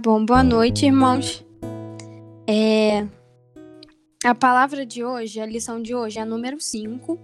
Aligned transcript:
Bom, 0.00 0.24
boa 0.24 0.44
noite, 0.44 0.86
irmãos. 0.86 1.44
É... 2.48 3.04
A 4.24 4.32
palavra 4.32 4.86
de 4.86 5.04
hoje, 5.04 5.40
a 5.40 5.44
lição 5.44 5.82
de 5.82 5.92
hoje 5.92 6.20
é 6.20 6.22
a 6.22 6.24
número 6.24 6.60
5, 6.60 7.18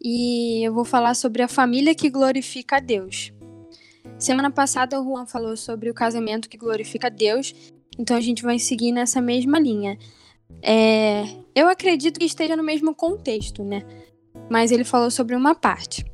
e 0.00 0.64
eu 0.64 0.72
vou 0.72 0.84
falar 0.84 1.14
sobre 1.14 1.42
a 1.42 1.48
família 1.48 1.96
que 1.96 2.08
glorifica 2.08 2.76
a 2.76 2.78
Deus. 2.78 3.32
Semana 4.20 4.52
passada 4.52 5.00
o 5.00 5.04
Juan 5.04 5.26
falou 5.26 5.56
sobre 5.56 5.90
o 5.90 5.94
casamento 5.94 6.48
que 6.48 6.56
glorifica 6.56 7.08
a 7.08 7.10
Deus, 7.10 7.52
então 7.98 8.16
a 8.16 8.20
gente 8.20 8.44
vai 8.44 8.60
seguir 8.60 8.92
nessa 8.92 9.20
mesma 9.20 9.58
linha. 9.58 9.98
É... 10.62 11.24
Eu 11.56 11.68
acredito 11.68 12.20
que 12.20 12.26
esteja 12.26 12.54
no 12.54 12.62
mesmo 12.62 12.94
contexto, 12.94 13.64
né? 13.64 13.82
Mas 14.48 14.70
ele 14.70 14.84
falou 14.84 15.10
sobre 15.10 15.34
uma 15.34 15.56
parte. 15.56 16.06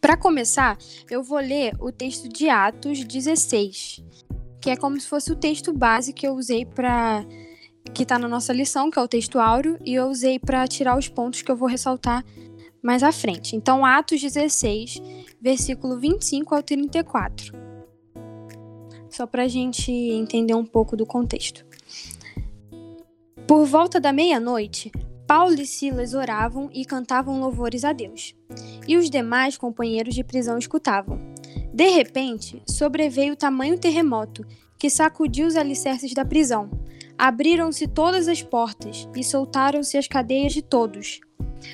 Para 0.00 0.16
começar, 0.16 0.76
eu 1.08 1.22
vou 1.22 1.38
ler 1.38 1.76
o 1.78 1.92
texto 1.92 2.28
de 2.28 2.48
Atos 2.48 3.04
16 3.04 4.02
que 4.62 4.70
é 4.70 4.76
como 4.76 4.98
se 4.98 5.08
fosse 5.08 5.32
o 5.32 5.36
texto 5.36 5.72
base 5.72 6.12
que 6.12 6.26
eu 6.26 6.34
usei 6.34 6.64
para 6.64 7.26
que 7.92 8.04
está 8.04 8.16
na 8.16 8.28
nossa 8.28 8.52
lição, 8.52 8.92
que 8.92 8.98
é 8.98 9.02
o 9.02 9.08
texto 9.08 9.40
áureo, 9.40 9.76
e 9.84 9.92
eu 9.92 10.06
usei 10.06 10.38
para 10.38 10.66
tirar 10.68 10.96
os 10.96 11.08
pontos 11.08 11.42
que 11.42 11.50
eu 11.50 11.56
vou 11.56 11.68
ressaltar 11.68 12.24
mais 12.80 13.02
à 13.02 13.10
frente. 13.10 13.56
Então, 13.56 13.84
Atos 13.84 14.20
16, 14.20 15.02
versículo 15.40 15.98
25 15.98 16.54
ao 16.54 16.62
34. 16.62 17.52
Só 19.10 19.26
para 19.26 19.42
a 19.42 19.48
gente 19.48 19.90
entender 19.90 20.54
um 20.54 20.64
pouco 20.64 20.96
do 20.96 21.04
contexto. 21.04 21.66
Por 23.46 23.66
volta 23.66 24.00
da 24.00 24.12
meia-noite, 24.12 24.92
Paulo 25.26 25.60
e 25.60 25.66
Silas 25.66 26.14
oravam 26.14 26.70
e 26.72 26.84
cantavam 26.84 27.40
louvores 27.40 27.84
a 27.84 27.92
Deus, 27.92 28.32
e 28.86 28.96
os 28.96 29.10
demais 29.10 29.58
companheiros 29.58 30.14
de 30.14 30.22
prisão 30.22 30.56
escutavam. 30.56 31.31
De 31.72 31.88
repente, 31.88 32.62
sobreveio 32.68 33.34
tamanho 33.34 33.78
terremoto 33.78 34.44
que 34.78 34.90
sacudiu 34.90 35.46
os 35.46 35.56
alicerces 35.56 36.12
da 36.12 36.24
prisão. 36.24 36.68
Abriram-se 37.16 37.86
todas 37.86 38.28
as 38.28 38.42
portas 38.42 39.08
e 39.16 39.22
soltaram-se 39.22 39.96
as 39.96 40.08
cadeias 40.08 40.52
de 40.52 40.60
todos. 40.60 41.20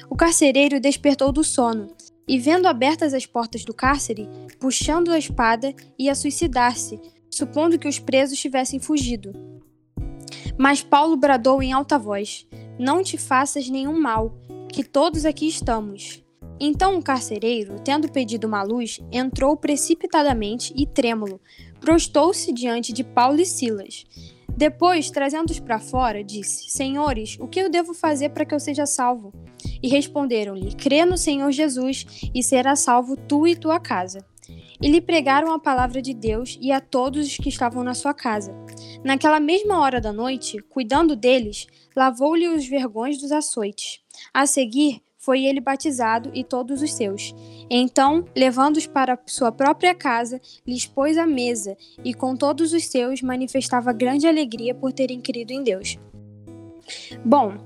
O 0.08 0.14
carcereiro 0.14 0.78
despertou 0.78 1.32
do 1.32 1.42
sono 1.42 1.88
e, 2.28 2.38
vendo 2.38 2.66
abertas 2.66 3.14
as 3.14 3.24
portas 3.24 3.64
do 3.64 3.72
cárcere, 3.72 4.28
puxando 4.60 5.10
a 5.10 5.18
espada, 5.18 5.74
ia 5.98 6.14
suicidar-se, 6.14 7.00
supondo 7.30 7.78
que 7.78 7.88
os 7.88 7.98
presos 7.98 8.38
tivessem 8.38 8.78
fugido. 8.78 9.32
Mas 10.58 10.82
Paulo 10.82 11.16
bradou 11.16 11.62
em 11.62 11.72
alta 11.72 11.98
voz: 11.98 12.46
Não 12.78 13.02
te 13.02 13.16
faças 13.16 13.68
nenhum 13.68 13.98
mal, 13.98 14.34
que 14.70 14.84
todos 14.84 15.24
aqui 15.24 15.48
estamos. 15.48 16.22
Então 16.60 16.98
o 16.98 17.02
carcereiro, 17.02 17.76
tendo 17.84 18.10
pedido 18.10 18.46
uma 18.46 18.62
luz, 18.62 19.00
entrou 19.12 19.56
precipitadamente 19.56 20.74
e 20.76 20.86
trêmulo, 20.86 21.40
prostou-se 21.80 22.52
diante 22.52 22.92
de 22.92 23.04
Paulo 23.04 23.40
e 23.40 23.46
Silas. 23.46 24.04
Depois, 24.58 25.08
trazendo-os 25.08 25.60
para 25.60 25.78
fora, 25.78 26.24
disse: 26.24 26.68
Senhores, 26.70 27.36
o 27.38 27.46
que 27.46 27.60
eu 27.60 27.70
devo 27.70 27.94
fazer 27.94 28.30
para 28.30 28.44
que 28.44 28.52
eu 28.52 28.58
seja 28.58 28.86
salvo? 28.86 29.32
E 29.80 29.88
responderam-lhe: 29.88 30.74
Crê 30.74 31.04
no 31.04 31.16
Senhor 31.16 31.52
Jesus 31.52 32.04
e 32.34 32.42
será 32.42 32.74
salvo 32.74 33.16
tu 33.16 33.46
e 33.46 33.54
tua 33.54 33.78
casa. 33.78 34.18
E 34.80 34.88
lhe 34.88 35.00
pregaram 35.00 35.52
a 35.52 35.60
palavra 35.60 36.02
de 36.02 36.12
Deus 36.12 36.58
e 36.60 36.72
a 36.72 36.80
todos 36.80 37.26
os 37.26 37.36
que 37.36 37.48
estavam 37.48 37.84
na 37.84 37.94
sua 37.94 38.12
casa. 38.12 38.52
Naquela 39.04 39.38
mesma 39.38 39.80
hora 39.80 40.00
da 40.00 40.12
noite, 40.12 40.58
cuidando 40.68 41.14
deles, 41.14 41.66
lavou-lhe 41.94 42.48
os 42.48 42.66
vergões 42.66 43.20
dos 43.20 43.30
açoites. 43.30 44.00
A 44.34 44.46
seguir, 44.46 45.02
foi 45.18 45.44
ele 45.44 45.60
batizado 45.60 46.30
e 46.32 46.44
todos 46.44 46.80
os 46.80 46.92
seus. 46.92 47.34
Então, 47.68 48.24
levando-os 48.34 48.86
para 48.86 49.18
sua 49.26 49.50
própria 49.50 49.94
casa, 49.94 50.40
lhes 50.66 50.86
pôs 50.86 51.18
a 51.18 51.26
mesa 51.26 51.76
e 52.04 52.14
com 52.14 52.36
todos 52.36 52.72
os 52.72 52.86
seus 52.86 53.20
manifestava 53.20 53.92
grande 53.92 54.26
alegria 54.26 54.74
por 54.74 54.92
terem 54.92 55.20
crido 55.20 55.50
em 55.50 55.62
Deus. 55.62 55.98
Bom, 57.24 57.58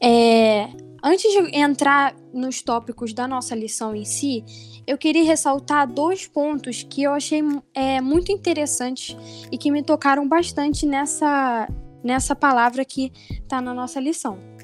é, 0.00 0.68
antes 1.02 1.30
de 1.30 1.56
entrar 1.56 2.14
nos 2.32 2.62
tópicos 2.62 3.12
da 3.12 3.26
nossa 3.26 3.54
lição 3.54 3.94
em 3.94 4.04
si, 4.04 4.44
eu 4.86 4.96
queria 4.96 5.24
ressaltar 5.24 5.92
dois 5.92 6.26
pontos 6.26 6.84
que 6.84 7.02
eu 7.02 7.12
achei 7.12 7.42
é, 7.74 8.00
muito 8.00 8.30
interessantes 8.30 9.16
e 9.50 9.58
que 9.58 9.70
me 9.70 9.82
tocaram 9.82 10.28
bastante 10.28 10.86
nessa, 10.86 11.68
nessa 12.04 12.36
palavra 12.36 12.84
que 12.84 13.12
está 13.30 13.60
na 13.60 13.74
nossa 13.74 13.98
lição. 13.98 14.55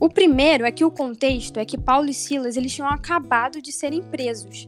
O 0.00 0.08
primeiro 0.08 0.64
é 0.64 0.72
que 0.72 0.82
o 0.82 0.90
contexto 0.90 1.58
é 1.58 1.64
que 1.66 1.76
Paulo 1.76 2.08
e 2.08 2.14
Silas 2.14 2.56
eles 2.56 2.74
tinham 2.74 2.88
acabado 2.88 3.60
de 3.60 3.70
serem 3.70 4.02
presos. 4.02 4.66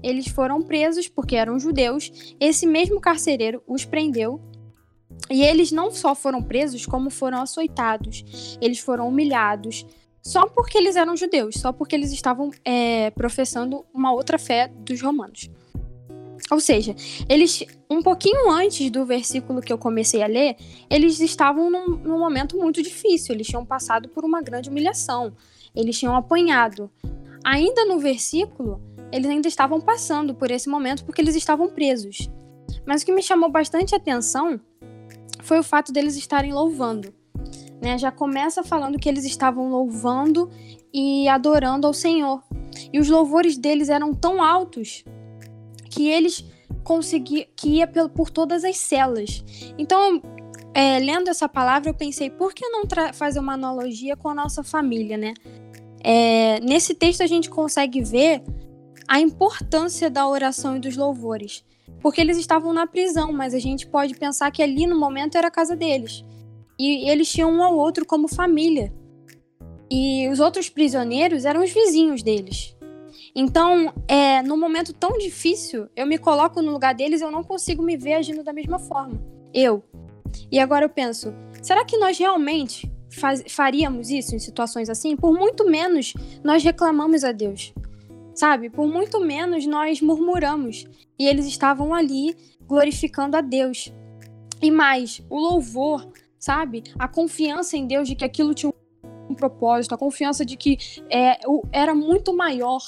Eles 0.00 0.28
foram 0.28 0.62
presos 0.62 1.08
porque 1.08 1.34
eram 1.34 1.58
judeus. 1.58 2.36
Esse 2.38 2.64
mesmo 2.64 3.00
carcereiro 3.00 3.60
os 3.66 3.84
prendeu 3.84 4.40
e 5.28 5.42
eles 5.42 5.72
não 5.72 5.90
só 5.90 6.14
foram 6.14 6.40
presos, 6.40 6.86
como 6.86 7.10
foram 7.10 7.42
açoitados. 7.42 8.56
Eles 8.60 8.78
foram 8.78 9.08
humilhados, 9.08 9.84
só 10.22 10.46
porque 10.46 10.78
eles 10.78 10.94
eram 10.94 11.16
judeus, 11.16 11.56
só 11.56 11.72
porque 11.72 11.96
eles 11.96 12.12
estavam 12.12 12.52
é, 12.64 13.10
professando 13.10 13.84
uma 13.92 14.12
outra 14.12 14.38
fé 14.38 14.68
dos 14.68 15.02
romanos. 15.02 15.50
Ou 16.50 16.60
seja, 16.60 16.94
eles, 17.28 17.64
um 17.90 18.02
pouquinho 18.02 18.50
antes 18.50 18.90
do 18.90 19.04
versículo 19.04 19.60
que 19.60 19.72
eu 19.72 19.78
comecei 19.78 20.22
a 20.22 20.26
ler, 20.26 20.56
eles 20.88 21.20
estavam 21.20 21.70
num, 21.70 21.88
num 21.96 22.18
momento 22.18 22.56
muito 22.56 22.82
difícil, 22.82 23.34
eles 23.34 23.46
tinham 23.46 23.64
passado 23.64 24.08
por 24.08 24.24
uma 24.24 24.40
grande 24.40 24.70
humilhação, 24.70 25.32
eles 25.74 25.98
tinham 25.98 26.16
apanhado. 26.16 26.90
Ainda 27.44 27.84
no 27.84 27.98
versículo, 27.98 28.80
eles 29.12 29.28
ainda 29.28 29.48
estavam 29.48 29.80
passando 29.80 30.34
por 30.34 30.50
esse 30.50 30.68
momento 30.68 31.04
porque 31.04 31.20
eles 31.20 31.34
estavam 31.34 31.68
presos. 31.68 32.30
Mas 32.86 33.02
o 33.02 33.06
que 33.06 33.12
me 33.12 33.22
chamou 33.22 33.50
bastante 33.50 33.94
atenção 33.94 34.60
foi 35.42 35.58
o 35.58 35.62
fato 35.62 35.92
deles 35.92 36.16
estarem 36.16 36.52
louvando. 36.52 37.12
Né? 37.80 37.96
Já 37.96 38.10
começa 38.10 38.62
falando 38.62 38.98
que 38.98 39.08
eles 39.08 39.24
estavam 39.24 39.70
louvando 39.70 40.50
e 40.92 41.28
adorando 41.28 41.86
ao 41.86 41.94
Senhor. 41.94 42.42
E 42.92 42.98
os 42.98 43.08
louvores 43.08 43.56
deles 43.56 43.88
eram 43.88 44.12
tão 44.12 44.42
altos 44.42 45.04
que 45.98 46.08
eles 46.08 46.44
conseguiam, 46.84 47.44
que 47.56 47.70
ia 47.70 47.86
por, 47.88 48.30
todas 48.30 48.62
as 48.62 48.76
celas. 48.76 49.44
Então, 49.76 50.22
é, 50.72 51.00
lendo 51.00 51.28
essa 51.28 51.48
palavra, 51.48 51.90
eu 51.90 51.94
pensei, 51.94 52.30
por 52.30 52.54
que 52.54 52.64
não 52.68 52.84
fazer 53.12 53.40
uma 53.40 53.54
analogia 53.54 54.16
com 54.16 54.28
a 54.28 54.34
nossa 54.34 54.62
família, 54.62 55.16
né? 55.16 55.34
É, 56.04 56.60
nesse 56.60 56.94
texto 56.94 57.22
a 57.22 57.26
gente 57.26 57.50
consegue 57.50 58.00
ver 58.00 58.44
a 59.08 59.18
importância 59.18 60.08
da 60.08 60.28
oração 60.28 60.76
e 60.76 60.78
dos 60.78 60.96
louvores. 60.96 61.64
Porque 62.00 62.20
eles 62.20 62.38
estavam 62.38 62.72
na 62.72 62.86
prisão, 62.86 63.32
mas 63.32 63.52
a 63.52 63.58
gente 63.58 63.84
pode 63.84 64.14
pensar 64.14 64.52
que 64.52 64.62
ali 64.62 64.86
no 64.86 64.96
momento 64.96 65.36
era 65.36 65.48
a 65.48 65.50
casa 65.50 65.74
deles. 65.74 66.24
E 66.78 67.10
eles 67.10 67.28
tinham 67.28 67.50
um 67.50 67.60
ao 67.60 67.76
outro 67.76 68.06
como 68.06 68.28
família. 68.28 68.94
E 69.90 70.28
os 70.28 70.38
outros 70.38 70.68
prisioneiros 70.68 71.44
eram 71.44 71.64
os 71.64 71.72
vizinhos 71.72 72.22
deles. 72.22 72.77
Então, 73.34 73.92
é, 74.06 74.42
num 74.42 74.58
momento 74.58 74.92
tão 74.92 75.18
difícil, 75.18 75.88
eu 75.94 76.06
me 76.06 76.18
coloco 76.18 76.62
no 76.62 76.72
lugar 76.72 76.94
deles 76.94 77.20
e 77.20 77.24
eu 77.24 77.30
não 77.30 77.44
consigo 77.44 77.82
me 77.82 77.96
ver 77.96 78.14
agindo 78.14 78.42
da 78.42 78.52
mesma 78.52 78.78
forma. 78.78 79.20
Eu. 79.52 79.82
E 80.50 80.58
agora 80.58 80.84
eu 80.84 80.88
penso, 80.88 81.34
será 81.62 81.84
que 81.84 81.96
nós 81.96 82.18
realmente 82.18 82.90
faz, 83.10 83.44
faríamos 83.48 84.10
isso 84.10 84.34
em 84.34 84.38
situações 84.38 84.88
assim? 84.88 85.16
Por 85.16 85.32
muito 85.32 85.68
menos 85.68 86.14
nós 86.42 86.62
reclamamos 86.62 87.24
a 87.24 87.32
Deus. 87.32 87.72
Sabe? 88.34 88.70
Por 88.70 88.86
muito 88.86 89.20
menos 89.20 89.66
nós 89.66 90.00
murmuramos. 90.00 90.86
E 91.18 91.26
eles 91.26 91.46
estavam 91.46 91.92
ali 91.92 92.36
glorificando 92.66 93.36
a 93.36 93.40
Deus. 93.40 93.92
E 94.62 94.70
mais, 94.70 95.22
o 95.28 95.38
louvor, 95.38 96.08
sabe? 96.38 96.84
A 96.98 97.08
confiança 97.08 97.76
em 97.76 97.86
Deus 97.86 98.08
de 98.08 98.14
que 98.14 98.24
aquilo 98.24 98.54
tinha 98.54 98.72
um 99.28 99.34
propósito, 99.34 99.94
a 99.94 99.98
confiança 99.98 100.44
de 100.44 100.56
que 100.56 100.78
é, 101.10 101.38
era 101.72 101.94
muito 101.94 102.34
maior 102.34 102.80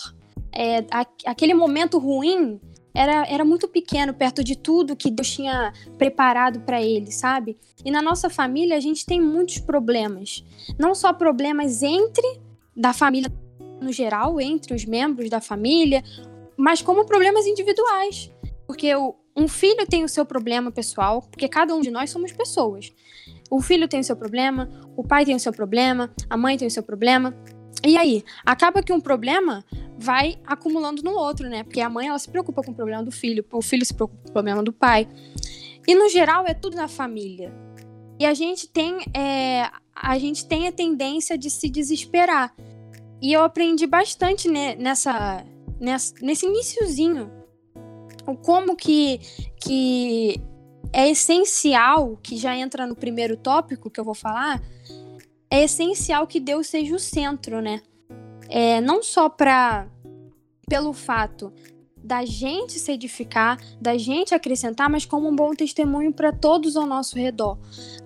é, 0.53 0.79
a, 0.91 1.07
aquele 1.27 1.55
momento 1.55 1.99
ruim 1.99 2.61
era, 2.95 3.27
era 3.27 3.45
muito 3.45 3.69
pequeno 3.69 4.13
perto 4.13 4.43
de 4.43 4.57
tudo 4.57 4.97
que 4.97 5.11
Deus 5.11 5.31
tinha 5.31 5.73
preparado 5.97 6.61
para 6.61 6.83
ele, 6.83 7.11
sabe? 7.13 7.57
E 7.85 7.91
na 7.91 8.03
nossa 8.03 8.29
família 8.29 8.77
a 8.77 8.81
gente 8.81 9.07
tem 9.07 9.21
muitos 9.21 9.59
problemas. 9.59 10.45
Não 10.79 10.95
só 10.95 11.13
problemas 11.13 11.83
entre 11.83 12.41
da 12.77 12.93
família 12.93 13.33
no 13.81 13.93
geral, 13.93 14.41
entre 14.41 14.75
os 14.75 14.85
membros 14.85 15.31
da 15.31 15.41
família, 15.41 16.03
mas 16.57 16.83
como 16.83 17.07
problemas 17.07 17.47
individuais. 17.47 18.31
Porque 18.67 18.95
o, 18.95 19.15
um 19.37 19.49
filho 19.49 19.87
tem 19.87 20.05
o 20.05 20.09
seu 20.09 20.25
problema 20.27 20.71
pessoal, 20.71 21.23
porque 21.23 21.49
cada 21.49 21.75
um 21.75 21.81
de 21.81 21.91
nós 21.91 22.11
somos 22.11 22.33
pessoas. 22.33 22.93
O 23.51 23.61
filho 23.61 23.89
tem 23.89 24.01
o 24.01 24.05
seu 24.05 24.17
problema, 24.17 24.69
o 24.97 25.03
pai 25.03 25.25
tem 25.25 25.35
o 25.35 25.41
seu 25.41 25.53
problema, 25.53 26.13
a 26.29 26.37
mãe 26.37 26.57
tem 26.57 26.69
o 26.69 26.71
seu 26.71 26.83
problema. 26.83 27.35
E 27.85 27.97
aí, 27.97 28.25
acaba 28.45 28.83
que 28.83 28.93
um 28.93 29.01
problema 29.01 29.65
vai 29.99 30.39
acumulando 30.47 31.03
no 31.03 31.13
outro, 31.13 31.49
né? 31.49 31.63
Porque 31.63 31.81
a 31.81 31.89
mãe 31.89 32.09
ela 32.09 32.19
se 32.19 32.29
preocupa 32.29 32.63
com 32.63 32.73
o 32.73 32.75
problema 32.75 33.03
do 33.03 33.11
filho, 33.11 33.45
o 33.53 33.63
filho 33.63 33.85
se 33.85 33.95
preocupa 33.95 34.23
com 34.23 34.29
o 34.29 34.33
problema 34.33 34.63
do 34.63 34.73
pai. 34.73 35.09
E 35.87 35.95
no 35.95 36.09
geral 36.09 36.47
é 36.47 36.55
tudo 36.55 36.77
na 36.77 36.89
família. 36.89 37.53
E 38.19 38.27
a 38.27 38.35
gente 38.35 38.69
tem 38.69 38.99
é, 39.15 39.71
a 39.95 40.19
gente 40.19 40.47
tem 40.47 40.69
a 40.69 40.73
tendência 40.73 41.39
de 41.39 41.51
se 41.51 41.69
desesperar. 41.69 42.55
E 43.21 43.33
eu 43.33 43.43
aprendi 43.43 43.87
bastante 43.87 44.49
ne, 44.49 44.75
nessa, 44.77 45.45
nessa 45.79 46.15
nesse 46.21 46.47
iníciozinho 46.47 47.31
o 48.27 48.37
como 48.37 48.77
que 48.77 49.21
que 49.63 50.41
é 50.93 51.09
essencial, 51.09 52.19
que 52.23 52.37
já 52.37 52.57
entra 52.57 52.87
no 52.87 52.97
primeiro 52.97 53.37
tópico 53.37 53.91
que 53.91 54.01
eu 54.01 54.05
vou 54.05 54.15
falar, 54.15 54.61
é 55.51 55.65
essencial 55.65 56.27
que 56.27 56.39
Deus 56.39 56.69
seja 56.69 56.95
o 56.95 56.99
centro, 56.99 57.61
né? 57.61 57.83
É, 58.49 58.81
não 58.81 59.03
só 59.03 59.29
para 59.29 59.87
pelo 60.69 60.93
fato 60.93 61.53
da 62.03 62.25
gente 62.25 62.79
se 62.79 62.93
edificar, 62.93 63.61
da 63.81 63.99
gente 63.99 64.35
acrescentar, 64.35 64.89
mas 64.89 65.05
como 65.05 65.29
um 65.29 65.35
bom 65.35 65.53
testemunho 65.55 66.13
para 66.13 66.33
todos 66.33 66.77
ao 66.77 66.87
nosso 66.87 67.17
redor, 67.17 67.59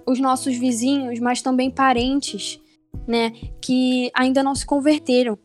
os 0.07 0.19
nossos 0.19 0.57
vizinhos, 0.57 1.21
mas 1.21 1.43
também 1.43 1.71
parentes, 1.71 2.61
né, 3.07 3.33
que 3.61 4.11
ainda 4.15 4.43
não 4.43 4.55
se 4.55 4.67
converteram. 4.67 5.39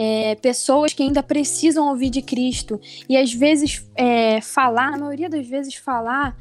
É, 0.00 0.36
pessoas 0.36 0.92
que 0.92 1.02
ainda 1.02 1.24
precisam 1.24 1.88
ouvir 1.88 2.08
de 2.08 2.22
Cristo. 2.22 2.80
E 3.08 3.16
às 3.16 3.32
vezes 3.32 3.84
é, 3.96 4.40
falar, 4.40 4.92
na 4.92 4.98
maioria 4.98 5.28
das 5.28 5.44
vezes 5.44 5.74
falar, 5.74 6.36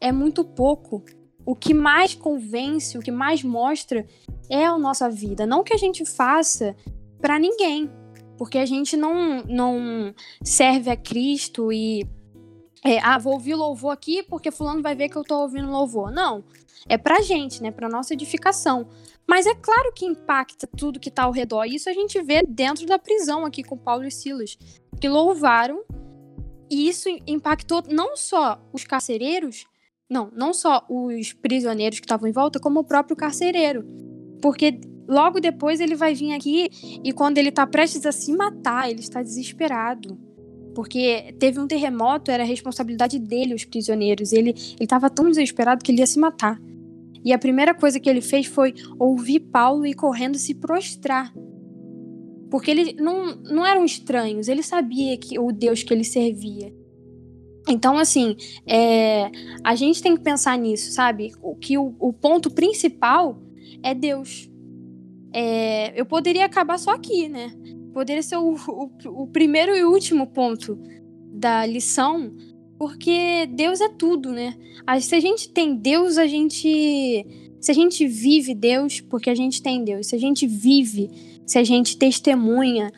é 0.00 0.10
muito 0.10 0.42
pouco. 0.42 1.04
O 1.48 1.56
que 1.56 1.72
mais 1.72 2.14
convence, 2.14 2.98
o 2.98 3.00
que 3.00 3.10
mais 3.10 3.42
mostra 3.42 4.06
é 4.50 4.66
a 4.66 4.76
nossa 4.76 5.08
vida. 5.08 5.46
Não 5.46 5.64
que 5.64 5.72
a 5.72 5.78
gente 5.78 6.04
faça 6.04 6.76
para 7.22 7.38
ninguém, 7.38 7.90
porque 8.36 8.58
a 8.58 8.66
gente 8.66 8.98
não, 8.98 9.42
não 9.44 10.14
serve 10.44 10.90
a 10.90 10.96
Cristo 10.96 11.72
e. 11.72 12.06
É, 12.84 12.98
ah, 12.98 13.16
vou 13.16 13.32
ouvir 13.32 13.54
louvor 13.54 13.92
aqui 13.92 14.22
porque 14.22 14.50
fulano 14.50 14.82
vai 14.82 14.94
ver 14.94 15.08
que 15.08 15.16
eu 15.16 15.24
tô 15.24 15.40
ouvindo 15.40 15.70
louvor. 15.70 16.10
Não. 16.12 16.44
É 16.86 16.98
pra 16.98 17.22
gente, 17.22 17.62
né? 17.62 17.70
Pra 17.70 17.88
nossa 17.88 18.12
edificação. 18.12 18.86
Mas 19.26 19.46
é 19.46 19.54
claro 19.54 19.90
que 19.94 20.04
impacta 20.04 20.66
tudo 20.66 21.00
que 21.00 21.10
tá 21.10 21.22
ao 21.22 21.32
redor. 21.32 21.64
Isso 21.64 21.88
a 21.88 21.94
gente 21.94 22.20
vê 22.20 22.42
dentro 22.46 22.84
da 22.84 22.98
prisão 22.98 23.46
aqui 23.46 23.62
com 23.62 23.78
Paulo 23.78 24.04
e 24.04 24.10
Silas. 24.10 24.58
Que 25.00 25.08
louvaram. 25.08 25.82
E 26.70 26.90
isso 26.90 27.08
impactou 27.26 27.82
não 27.88 28.18
só 28.18 28.60
os 28.70 28.84
carcereiros, 28.84 29.66
não, 30.08 30.30
não 30.34 30.54
só 30.54 30.84
os 30.88 31.32
prisioneiros 31.32 32.00
que 32.00 32.06
estavam 32.06 32.28
em 32.28 32.32
volta, 32.32 32.58
como 32.58 32.80
o 32.80 32.84
próprio 32.84 33.16
carcereiro. 33.16 33.84
Porque 34.40 34.80
Logo 35.08 35.40
depois 35.40 35.80
ele 35.80 35.96
vai 35.96 36.14
vir 36.14 36.34
aqui 36.34 36.68
e 37.02 37.12
quando 37.14 37.38
ele 37.38 37.50
tá 37.50 37.66
prestes 37.66 38.04
a 38.04 38.12
se 38.12 38.30
matar, 38.30 38.90
ele 38.90 39.00
está 39.00 39.22
desesperado. 39.22 40.18
Porque 40.74 41.34
teve 41.38 41.58
um 41.58 41.66
terremoto, 41.66 42.30
era 42.30 42.44
responsabilidade 42.44 43.18
dele, 43.18 43.54
os 43.54 43.64
prisioneiros. 43.64 44.34
Ele 44.34 44.54
estava 44.78 45.08
tão 45.08 45.30
desesperado 45.30 45.82
que 45.82 45.90
ele 45.90 46.00
ia 46.00 46.06
se 46.06 46.18
matar. 46.18 46.60
E 47.24 47.32
a 47.32 47.38
primeira 47.38 47.74
coisa 47.74 47.98
que 47.98 48.08
ele 48.08 48.20
fez 48.20 48.46
foi 48.46 48.74
ouvir 48.98 49.40
Paulo 49.40 49.86
e 49.86 49.94
correndo 49.94 50.36
se 50.36 50.54
prostrar. 50.54 51.32
Porque 52.50 52.70
ele 52.70 52.92
não, 52.92 53.34
não 53.36 53.66
eram 53.66 53.86
estranhos, 53.86 54.46
ele 54.46 54.62
sabia 54.62 55.16
que 55.16 55.38
o 55.38 55.50
Deus 55.50 55.82
que 55.82 55.92
ele 55.92 56.04
servia. 56.04 56.72
Então, 57.68 57.98
assim, 57.98 58.36
é, 58.66 59.30
a 59.62 59.74
gente 59.74 60.02
tem 60.02 60.16
que 60.16 60.22
pensar 60.22 60.56
nisso, 60.56 60.90
sabe? 60.92 61.32
O, 61.42 61.54
que 61.54 61.76
o, 61.76 61.94
o 61.98 62.12
ponto 62.12 62.50
principal 62.50 63.40
é 63.82 63.94
Deus. 63.94 64.50
É, 65.32 65.98
eu 65.98 66.06
poderia 66.06 66.46
acabar 66.46 66.78
só 66.78 66.92
aqui, 66.92 67.28
né? 67.28 67.52
Poderia 67.92 68.22
ser 68.22 68.36
o, 68.36 68.54
o, 68.54 68.90
o 69.22 69.26
primeiro 69.26 69.76
e 69.76 69.84
último 69.84 70.26
ponto 70.26 70.78
da 71.32 71.66
lição, 71.66 72.34
porque 72.78 73.46
Deus 73.50 73.80
é 73.80 73.88
tudo, 73.88 74.30
né? 74.30 74.54
Se 75.00 75.14
a 75.14 75.20
gente 75.20 75.50
tem 75.50 75.74
Deus, 75.74 76.16
a 76.16 76.26
gente. 76.26 77.26
Se 77.60 77.72
a 77.72 77.74
gente 77.74 78.06
vive 78.06 78.54
Deus, 78.54 79.00
porque 79.00 79.28
a 79.28 79.34
gente 79.34 79.60
tem 79.60 79.84
Deus. 79.84 80.06
Se 80.06 80.14
a 80.14 80.18
gente 80.18 80.46
vive, 80.46 81.10
se 81.44 81.58
a 81.58 81.64
gente 81.64 81.98
testemunha, 81.98 82.92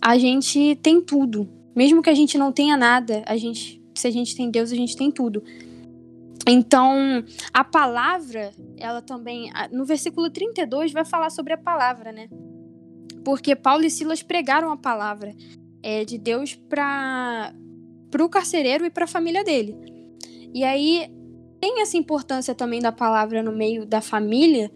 a 0.00 0.16
gente 0.16 0.76
tem 0.76 1.00
tudo. 1.00 1.48
Mesmo 1.74 2.00
que 2.00 2.08
a 2.08 2.14
gente 2.14 2.38
não 2.38 2.52
tenha 2.52 2.76
nada, 2.76 3.22
a 3.26 3.36
gente, 3.36 3.82
se 4.00 4.06
a 4.06 4.10
gente 4.10 4.36
tem 4.36 4.50
Deus, 4.50 4.72
a 4.72 4.76
gente 4.76 4.96
tem 4.96 5.10
tudo. 5.10 5.42
Então, 6.48 7.24
a 7.52 7.64
palavra, 7.64 8.52
ela 8.76 9.02
também, 9.02 9.50
no 9.72 9.84
versículo 9.84 10.30
32, 10.30 10.92
vai 10.92 11.04
falar 11.04 11.30
sobre 11.30 11.52
a 11.52 11.58
palavra, 11.58 12.12
né? 12.12 12.28
Porque 13.24 13.56
Paulo 13.56 13.84
e 13.84 13.90
Silas 13.90 14.22
pregaram 14.22 14.70
a 14.70 14.76
palavra 14.76 15.34
é, 15.82 16.04
de 16.04 16.16
Deus 16.16 16.54
para 16.54 17.52
o 18.20 18.28
carcereiro 18.28 18.86
e 18.86 18.90
para 18.90 19.04
a 19.04 19.08
família 19.08 19.42
dele. 19.42 19.76
E 20.54 20.62
aí 20.62 21.10
tem 21.60 21.80
essa 21.80 21.96
importância 21.96 22.54
também 22.54 22.80
da 22.80 22.92
palavra 22.92 23.42
no 23.42 23.50
meio 23.50 23.84
da 23.84 24.00
família, 24.00 24.70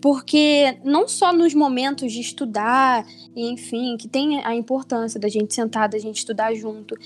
porque 0.00 0.76
não 0.84 1.06
só 1.06 1.32
nos 1.32 1.54
momentos 1.54 2.12
de 2.12 2.20
estudar, 2.20 3.06
enfim, 3.36 3.96
que 3.96 4.08
tem 4.08 4.44
a 4.44 4.54
importância 4.54 5.20
da 5.20 5.28
gente 5.28 5.54
sentar, 5.54 5.88
da 5.88 5.98
gente 5.98 6.16
estudar 6.16 6.52
junto, 6.54 6.96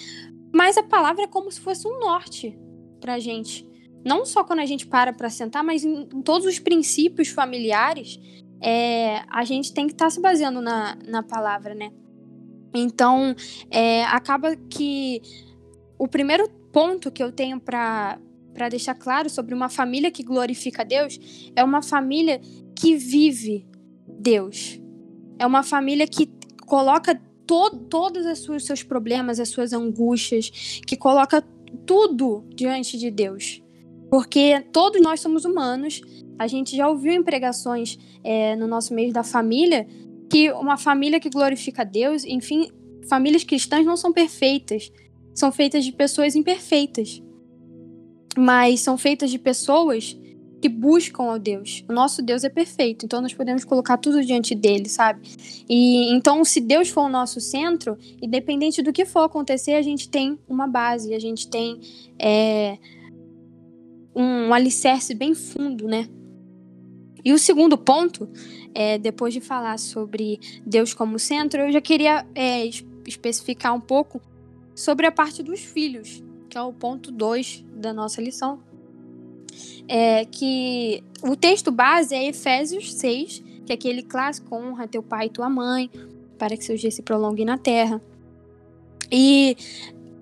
mas 0.56 0.76
a 0.78 0.82
palavra 0.82 1.24
é 1.24 1.26
como 1.26 1.50
se 1.50 1.60
fosse 1.60 1.86
um 1.86 1.98
norte 2.00 2.58
para 3.00 3.14
a 3.14 3.18
gente 3.18 3.66
não 4.06 4.24
só 4.24 4.44
quando 4.44 4.60
a 4.60 4.66
gente 4.66 4.86
para 4.86 5.12
para 5.12 5.28
sentar, 5.28 5.64
mas 5.64 5.84
em, 5.84 6.02
em, 6.02 6.22
todos 6.22 6.46
os 6.46 6.60
princípios 6.60 7.26
familiares, 7.26 8.20
é, 8.62 9.24
a 9.28 9.44
gente 9.44 9.74
tem 9.74 9.88
que 9.88 9.94
estar 9.94 10.04
tá 10.04 10.10
se 10.10 10.20
baseando 10.20 10.60
na, 10.60 10.96
na 11.08 11.24
palavra, 11.24 11.74
né? 11.74 11.90
Então, 12.72 13.34
é, 13.68 14.04
acaba 14.04 14.54
que 14.54 15.20
o 15.98 16.06
primeiro 16.06 16.48
ponto 16.72 17.10
que 17.10 17.22
eu 17.22 17.32
tenho 17.32 17.58
para 17.58 18.18
para 18.54 18.70
deixar 18.70 18.94
claro 18.94 19.28
sobre 19.28 19.54
uma 19.54 19.68
família 19.68 20.10
que 20.10 20.22
glorifica 20.22 20.82
Deus 20.82 21.18
é 21.54 21.62
uma 21.62 21.82
família 21.82 22.40
que 22.74 22.96
vive 22.96 23.66
Deus. 24.08 24.80
É 25.38 25.44
uma 25.44 25.62
família 25.62 26.06
que 26.06 26.30
coloca 26.64 27.20
to 27.46 27.70
todos 27.88 28.26
os 28.48 28.64
seus 28.64 28.82
problemas, 28.82 29.38
as 29.38 29.48
suas 29.48 29.72
angústias, 29.72 30.80
que 30.86 30.96
coloca 30.96 31.42
tudo 31.84 32.44
diante 32.54 32.98
de 32.98 33.10
Deus. 33.10 33.62
Porque 34.10 34.60
todos 34.72 35.00
nós 35.00 35.20
somos 35.20 35.44
humanos. 35.44 36.00
A 36.38 36.46
gente 36.46 36.76
já 36.76 36.88
ouviu 36.88 37.12
em 37.12 37.22
pregações 37.22 37.98
é, 38.22 38.54
no 38.56 38.66
nosso 38.66 38.94
meio 38.94 39.12
da 39.12 39.22
família 39.22 39.86
que 40.28 40.50
uma 40.52 40.76
família 40.76 41.20
que 41.20 41.30
glorifica 41.30 41.84
Deus, 41.84 42.24
enfim, 42.24 42.68
famílias 43.08 43.44
cristãs 43.44 43.86
não 43.86 43.96
são 43.96 44.12
perfeitas. 44.12 44.92
São 45.34 45.52
feitas 45.52 45.84
de 45.84 45.92
pessoas 45.92 46.34
imperfeitas. 46.34 47.22
Mas 48.36 48.80
são 48.80 48.98
feitas 48.98 49.30
de 49.30 49.38
pessoas 49.38 50.18
que 50.66 50.68
buscam 50.68 51.22
ao 51.22 51.38
Deus. 51.38 51.84
O 51.88 51.92
nosso 51.92 52.20
Deus 52.20 52.42
é 52.42 52.48
perfeito, 52.48 53.06
então 53.06 53.20
nós 53.20 53.32
podemos 53.32 53.64
colocar 53.64 53.96
tudo 53.96 54.24
diante 54.24 54.52
dele, 54.52 54.88
sabe? 54.88 55.20
E 55.68 56.12
então, 56.12 56.44
se 56.44 56.60
Deus 56.60 56.88
for 56.88 57.02
o 57.02 57.08
nosso 57.08 57.40
centro, 57.40 57.96
independente 58.20 58.82
do 58.82 58.92
que 58.92 59.04
for 59.04 59.20
acontecer, 59.20 59.74
a 59.74 59.82
gente 59.82 60.08
tem 60.08 60.36
uma 60.48 60.66
base, 60.66 61.14
a 61.14 61.20
gente 61.20 61.48
tem 61.48 61.78
é, 62.18 62.78
um 64.14 64.52
alicerce 64.52 65.14
bem 65.14 65.34
fundo, 65.34 65.86
né? 65.86 66.08
E 67.24 67.32
o 67.32 67.38
segundo 67.38 67.78
ponto, 67.78 68.28
é, 68.74 68.98
depois 68.98 69.32
de 69.32 69.40
falar 69.40 69.78
sobre 69.78 70.40
Deus 70.66 70.92
como 70.92 71.16
centro, 71.16 71.60
eu 71.60 71.72
já 71.72 71.80
queria 71.80 72.26
é, 72.34 72.68
especificar 73.06 73.72
um 73.72 73.80
pouco 73.80 74.20
sobre 74.74 75.06
a 75.06 75.12
parte 75.12 75.44
dos 75.44 75.60
filhos, 75.60 76.24
que 76.50 76.58
é 76.58 76.62
o 76.62 76.72
ponto 76.72 77.12
2 77.12 77.64
da 77.76 77.92
nossa 77.92 78.20
lição. 78.20 78.60
É 79.88 80.24
que 80.24 81.02
o 81.22 81.36
texto 81.36 81.70
base 81.70 82.14
é 82.14 82.26
Efésios 82.26 82.92
6, 82.94 83.42
que 83.64 83.72
é 83.72 83.74
aquele 83.74 84.02
clássico: 84.02 84.54
honra 84.54 84.88
teu 84.88 85.02
pai 85.02 85.26
e 85.26 85.30
tua 85.30 85.48
mãe, 85.48 85.90
para 86.38 86.56
que 86.56 86.64
seus 86.64 86.80
dias 86.80 86.94
se 86.94 87.02
prolonguem 87.02 87.44
na 87.44 87.56
terra. 87.56 88.00
E 89.10 89.56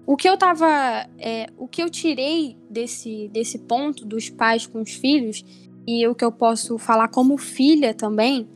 o 0.06 0.16
que 0.16 0.28
eu 0.28 0.36
tava. 0.36 0.66
É, 1.18 1.46
o 1.56 1.66
que 1.66 1.82
eu 1.82 1.88
tirei 1.88 2.56
desse, 2.68 3.28
desse 3.28 3.58
ponto 3.58 4.04
dos 4.04 4.28
pais 4.28 4.66
com 4.66 4.82
os 4.82 4.92
filhos, 4.92 5.44
e 5.86 6.06
o 6.06 6.14
que 6.14 6.24
eu 6.24 6.32
posso 6.32 6.78
falar 6.78 7.08
como 7.08 7.36
filha 7.36 7.94
também, 7.94 8.48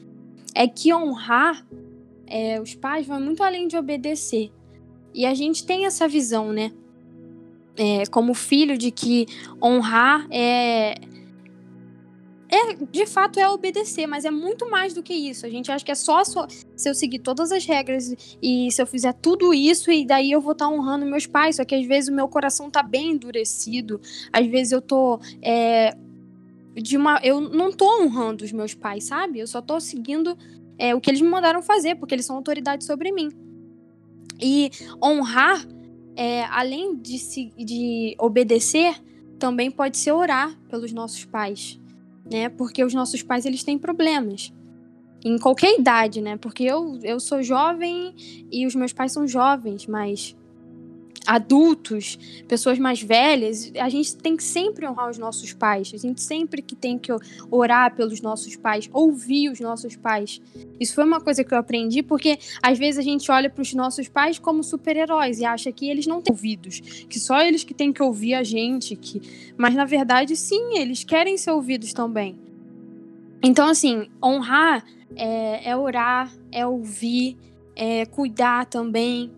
é 0.54 0.66
que 0.66 0.92
honrar 0.92 1.66
é, 2.26 2.60
os 2.60 2.74
pais 2.74 3.06
vai 3.06 3.20
muito 3.20 3.42
além 3.42 3.66
de 3.66 3.76
obedecer. 3.76 4.50
E 5.14 5.24
a 5.24 5.34
gente 5.34 5.64
tem 5.64 5.86
essa 5.86 6.06
visão, 6.06 6.52
né? 6.52 6.72
É, 7.78 8.04
como 8.06 8.34
filho, 8.34 8.76
de 8.76 8.90
que 8.90 9.26
honrar 9.62 10.26
é, 10.32 10.96
é, 12.50 12.74
de 12.90 13.04
fato, 13.04 13.38
é 13.38 13.48
obedecer, 13.48 14.06
mas 14.06 14.24
é 14.24 14.30
muito 14.30 14.70
mais 14.70 14.94
do 14.94 15.02
que 15.02 15.12
isso. 15.12 15.44
A 15.44 15.50
gente 15.50 15.70
acha 15.70 15.84
que 15.84 15.90
é 15.90 15.94
só, 15.94 16.24
só 16.24 16.46
se 16.74 16.88
eu 16.88 16.94
seguir 16.94 17.18
todas 17.18 17.52
as 17.52 17.66
regras 17.66 18.36
e 18.42 18.72
se 18.72 18.80
eu 18.80 18.86
fizer 18.86 19.12
tudo 19.12 19.52
isso 19.52 19.90
e 19.90 20.06
daí 20.06 20.32
eu 20.32 20.40
vou 20.40 20.52
estar 20.52 20.64
tá 20.64 20.70
honrando 20.70 21.04
meus 21.04 21.26
pais. 21.26 21.56
Só 21.56 21.64
que 21.64 21.74
às 21.74 21.86
vezes 21.86 22.08
o 22.08 22.14
meu 22.14 22.26
coração 22.26 22.70
tá 22.70 22.82
bem 22.82 23.10
endurecido. 23.12 24.00
Às 24.32 24.46
vezes 24.46 24.72
eu 24.72 24.80
tô. 24.80 25.20
É, 25.42 25.94
de 26.74 26.96
uma, 26.96 27.20
eu 27.22 27.40
não 27.40 27.70
tô 27.70 28.02
honrando 28.02 28.44
os 28.44 28.52
meus 28.52 28.72
pais, 28.72 29.04
sabe? 29.04 29.40
Eu 29.40 29.46
só 29.46 29.60
tô 29.60 29.78
seguindo 29.78 30.36
é, 30.78 30.94
o 30.94 31.00
que 31.00 31.10
eles 31.10 31.20
me 31.20 31.28
mandaram 31.28 31.60
fazer, 31.60 31.96
porque 31.96 32.14
eles 32.14 32.24
são 32.24 32.36
autoridade 32.36 32.84
sobre 32.84 33.12
mim. 33.12 33.28
E 34.40 34.70
honrar, 35.04 35.66
é, 36.18 36.44
além 36.44 36.96
de, 36.96 37.18
se, 37.18 37.52
de 37.56 38.16
obedecer, 38.18 39.00
também 39.38 39.70
pode 39.70 39.96
ser 39.96 40.12
orar 40.12 40.58
pelos 40.68 40.92
nossos 40.92 41.24
pais 41.24 41.80
né? 42.30 42.48
Porque 42.48 42.84
os 42.84 42.94
nossos 42.94 43.22
pais 43.22 43.46
eles 43.46 43.64
têm 43.64 43.78
problemas 43.78 44.52
em 45.24 45.38
qualquer 45.38 45.78
idade, 45.78 46.20
né? 46.20 46.36
Porque 46.36 46.64
eu, 46.64 46.98
eu 47.02 47.18
sou 47.18 47.42
jovem 47.42 48.14
e 48.52 48.66
os 48.66 48.74
meus 48.74 48.92
pais 48.92 49.12
são 49.12 49.26
jovens, 49.26 49.86
mas 49.86 50.36
adultos, 51.28 52.18
pessoas 52.48 52.78
mais 52.78 53.02
velhas, 53.02 53.70
a 53.78 53.90
gente 53.90 54.16
tem 54.16 54.34
que 54.34 54.42
sempre 54.42 54.88
honrar 54.88 55.10
os 55.10 55.18
nossos 55.18 55.52
pais. 55.52 55.92
A 55.92 55.98
gente 55.98 56.22
sempre 56.22 56.62
que 56.62 56.74
tem 56.74 56.98
que 56.98 57.12
orar 57.50 57.94
pelos 57.94 58.22
nossos 58.22 58.56
pais, 58.56 58.88
ouvir 58.94 59.50
os 59.50 59.60
nossos 59.60 59.94
pais. 59.94 60.40
Isso 60.80 60.94
foi 60.94 61.04
uma 61.04 61.20
coisa 61.20 61.44
que 61.44 61.52
eu 61.52 61.58
aprendi 61.58 62.02
porque 62.02 62.38
às 62.62 62.78
vezes 62.78 62.98
a 62.98 63.02
gente 63.02 63.30
olha 63.30 63.50
para 63.50 63.60
os 63.60 63.74
nossos 63.74 64.08
pais 64.08 64.38
como 64.38 64.64
super-heróis 64.64 65.38
e 65.38 65.44
acha 65.44 65.70
que 65.70 65.90
eles 65.90 66.06
não 66.06 66.22
têm 66.22 66.32
ouvidos, 66.32 66.80
que 66.80 67.20
só 67.20 67.42
eles 67.42 67.62
que 67.62 67.74
têm 67.74 67.92
que 67.92 68.02
ouvir 68.02 68.32
a 68.32 68.42
gente, 68.42 68.96
que 68.96 69.20
mas 69.54 69.74
na 69.74 69.84
verdade 69.84 70.34
sim, 70.34 70.78
eles 70.78 71.04
querem 71.04 71.36
ser 71.36 71.50
ouvidos 71.50 71.92
também. 71.92 72.38
Então 73.42 73.68
assim, 73.68 74.08
honrar 74.24 74.82
é, 75.14 75.68
é 75.68 75.76
orar, 75.76 76.32
é 76.50 76.66
ouvir, 76.66 77.36
é 77.76 78.06
cuidar 78.06 78.64
também, 78.64 79.30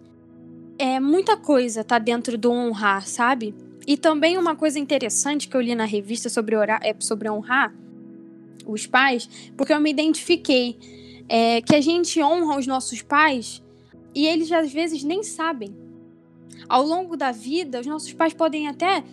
é 0.81 0.99
muita 0.99 1.37
coisa 1.37 1.85
tá 1.85 1.99
dentro 1.99 2.39
do 2.39 2.51
honrar, 2.51 3.07
sabe? 3.07 3.55
E 3.87 3.99
também 3.99 4.39
uma 4.39 4.57
coisa 4.57 4.79
interessante 4.79 5.47
que 5.47 5.55
eu 5.55 5.61
li 5.61 5.75
na 5.75 5.85
revista 5.85 6.31
sobre 6.31 6.57
orar, 6.57 6.81
é 6.83 6.97
sobre 6.99 7.29
honrar 7.29 7.75
os 8.67 8.87
pais, 8.87 9.29
porque 9.59 9.75
eu 9.75 9.81
me 9.81 9.91
identifiquei 9.91 10.79
é, 11.29 11.61
que 11.61 11.77
a 11.77 11.83
gente 11.83 12.23
honra 12.23 12.59
os 12.59 12.67
nossos 12.67 13.03
pais 13.03 13.63
e 14.15 14.27
eles 14.27 14.51
às 14.51 14.73
vezes 14.73 15.05
nem 15.05 15.23
sabem. 15.23 15.77
Ao 16.67 16.83
longo 16.83 17.15
da 17.15 17.31
vida, 17.31 17.79
os 17.79 17.87
nossos 17.87 18.15
pais 18.15 18.33
podem 18.33 18.67
até 18.67 19.05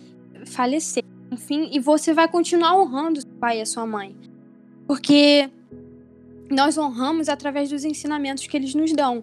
falecer, 0.46 1.04
enfim, 1.30 1.68
e 1.70 1.78
você 1.78 2.14
vai 2.14 2.28
continuar 2.28 2.80
honrando 2.80 3.20
seu 3.20 3.30
pai 3.32 3.58
e 3.58 3.60
a 3.60 3.66
sua 3.66 3.86
mãe. 3.86 4.16
Porque 4.86 5.50
nós 6.50 6.78
honramos 6.78 7.28
através 7.28 7.68
dos 7.68 7.84
ensinamentos 7.84 8.46
que 8.46 8.56
eles 8.56 8.74
nos 8.74 8.90
dão. 8.94 9.22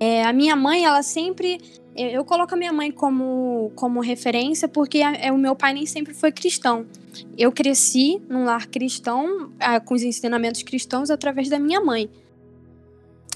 É, 0.00 0.24
a 0.24 0.32
minha 0.32 0.54
mãe, 0.54 0.84
ela 0.84 1.02
sempre. 1.02 1.60
Eu 1.96 2.24
coloco 2.24 2.54
a 2.54 2.56
minha 2.56 2.72
mãe 2.72 2.92
como, 2.92 3.72
como 3.74 4.00
referência 4.00 4.68
porque 4.68 5.02
a, 5.02 5.14
é, 5.14 5.32
o 5.32 5.36
meu 5.36 5.56
pai 5.56 5.74
nem 5.74 5.84
sempre 5.84 6.14
foi 6.14 6.30
cristão. 6.30 6.86
Eu 7.36 7.50
cresci 7.50 8.22
num 8.28 8.44
lar 8.44 8.68
cristão, 8.68 9.52
a, 9.58 9.80
com 9.80 9.94
os 9.94 10.02
ensinamentos 10.02 10.62
cristãos, 10.62 11.10
através 11.10 11.48
da 11.48 11.58
minha 11.58 11.80
mãe. 11.80 12.08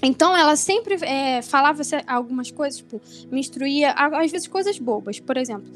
Então, 0.00 0.37
ela 0.37 0.57
sempre 0.57 0.95
é, 1.04 1.42
falava 1.42 1.83
algumas 2.07 2.50
coisas, 2.50 2.78
tipo, 2.78 3.00
me 3.31 3.40
instruía, 3.40 3.92
às 3.92 4.31
vezes 4.31 4.47
coisas 4.47 4.78
bobas. 4.78 5.19
Por 5.19 5.37
exemplo, 5.37 5.69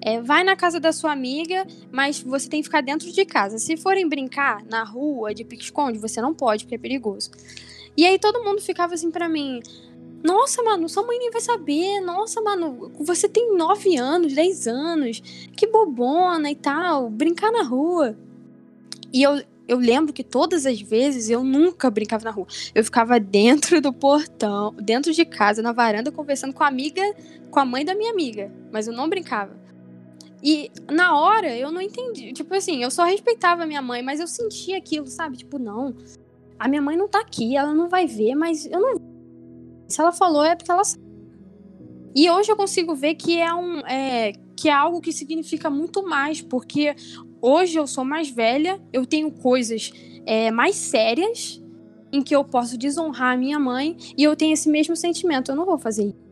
é, 0.00 0.20
vai 0.20 0.44
na 0.44 0.54
casa 0.54 0.78
da 0.78 0.92
sua 0.92 1.12
amiga, 1.12 1.66
mas 1.90 2.20
você 2.20 2.48
tem 2.48 2.60
que 2.60 2.66
ficar 2.66 2.82
dentro 2.82 3.10
de 3.10 3.24
casa. 3.24 3.58
Se 3.58 3.76
forem 3.76 4.08
brincar 4.08 4.62
na 4.66 4.84
rua 4.84 5.34
de 5.34 5.44
pique-esconde, 5.44 5.98
você 5.98 6.20
não 6.20 6.34
pode, 6.34 6.64
porque 6.64 6.74
é 6.74 6.78
perigoso. 6.78 7.30
E 7.96 8.04
aí 8.04 8.18
todo 8.18 8.42
mundo 8.44 8.60
ficava 8.60 8.94
assim 8.94 9.10
para 9.10 9.28
mim: 9.28 9.60
nossa, 10.24 10.62
mano, 10.62 10.88
sua 10.88 11.02
mãe 11.02 11.18
nem 11.18 11.30
vai 11.30 11.42
saber. 11.42 12.00
Nossa, 12.00 12.40
mano, 12.40 12.90
você 12.98 13.28
tem 13.28 13.54
9 13.54 13.94
anos, 13.98 14.32
10 14.32 14.66
anos. 14.66 15.20
Que 15.54 15.66
bobona 15.66 16.50
e 16.50 16.56
tal. 16.56 17.10
Brincar 17.10 17.52
na 17.52 17.62
rua. 17.62 18.16
E 19.12 19.22
eu, 19.22 19.42
eu 19.68 19.76
lembro 19.76 20.14
que 20.14 20.24
todas 20.24 20.64
as 20.64 20.80
vezes 20.80 21.28
eu 21.28 21.44
nunca 21.44 21.90
brincava 21.90 22.24
na 22.24 22.30
rua. 22.30 22.46
Eu 22.74 22.82
ficava 22.82 23.20
dentro 23.20 23.82
do 23.82 23.92
portão, 23.92 24.74
dentro 24.80 25.12
de 25.12 25.26
casa, 25.26 25.60
na 25.60 25.72
varanda, 25.72 26.10
conversando 26.10 26.54
com 26.54 26.64
a 26.64 26.68
amiga, 26.68 27.02
com 27.50 27.60
a 27.60 27.66
mãe 27.66 27.84
da 27.84 27.94
minha 27.94 28.10
amiga. 28.10 28.50
Mas 28.72 28.86
eu 28.86 28.94
não 28.94 29.10
brincava. 29.10 29.54
E 30.42 30.70
na 30.90 31.18
hora 31.18 31.54
eu 31.54 31.70
não 31.70 31.82
entendi. 31.82 32.32
Tipo 32.32 32.54
assim, 32.54 32.82
eu 32.82 32.90
só 32.90 33.04
respeitava 33.04 33.64
a 33.64 33.66
minha 33.66 33.82
mãe, 33.82 34.02
mas 34.02 34.20
eu 34.20 34.26
sentia 34.26 34.78
aquilo, 34.78 35.06
sabe? 35.06 35.36
Tipo, 35.36 35.58
não. 35.58 35.94
A 36.58 36.66
minha 36.66 36.80
mãe 36.80 36.96
não 36.96 37.08
tá 37.08 37.20
aqui, 37.20 37.58
ela 37.58 37.74
não 37.74 37.90
vai 37.90 38.06
ver, 38.06 38.34
mas 38.34 38.64
eu 38.64 38.80
não 38.80 39.13
se 39.94 40.00
ela 40.00 40.12
falou, 40.12 40.44
é 40.44 40.56
porque 40.56 40.70
ela 40.70 40.82
sabe. 40.82 41.04
E 42.16 42.28
hoje 42.28 42.50
eu 42.50 42.56
consigo 42.56 42.94
ver 42.94 43.14
que 43.14 43.38
é, 43.40 43.52
um, 43.54 43.78
é, 43.80 44.32
que 44.56 44.68
é 44.68 44.72
algo 44.72 45.00
que 45.00 45.12
significa 45.12 45.70
muito 45.70 46.04
mais, 46.04 46.40
porque 46.40 46.94
hoje 47.40 47.76
eu 47.78 47.86
sou 47.86 48.04
mais 48.04 48.28
velha, 48.28 48.80
eu 48.92 49.06
tenho 49.06 49.30
coisas 49.30 49.92
é, 50.26 50.50
mais 50.50 50.76
sérias 50.76 51.62
em 52.12 52.22
que 52.22 52.34
eu 52.34 52.44
posso 52.44 52.76
desonrar 52.78 53.34
a 53.34 53.36
minha 53.36 53.58
mãe 53.58 53.96
e 54.16 54.22
eu 54.22 54.36
tenho 54.36 54.52
esse 54.52 54.68
mesmo 54.68 54.96
sentimento. 54.96 55.50
Eu 55.50 55.56
não 55.56 55.64
vou 55.64 55.78
fazer 55.78 56.06
isso 56.06 56.24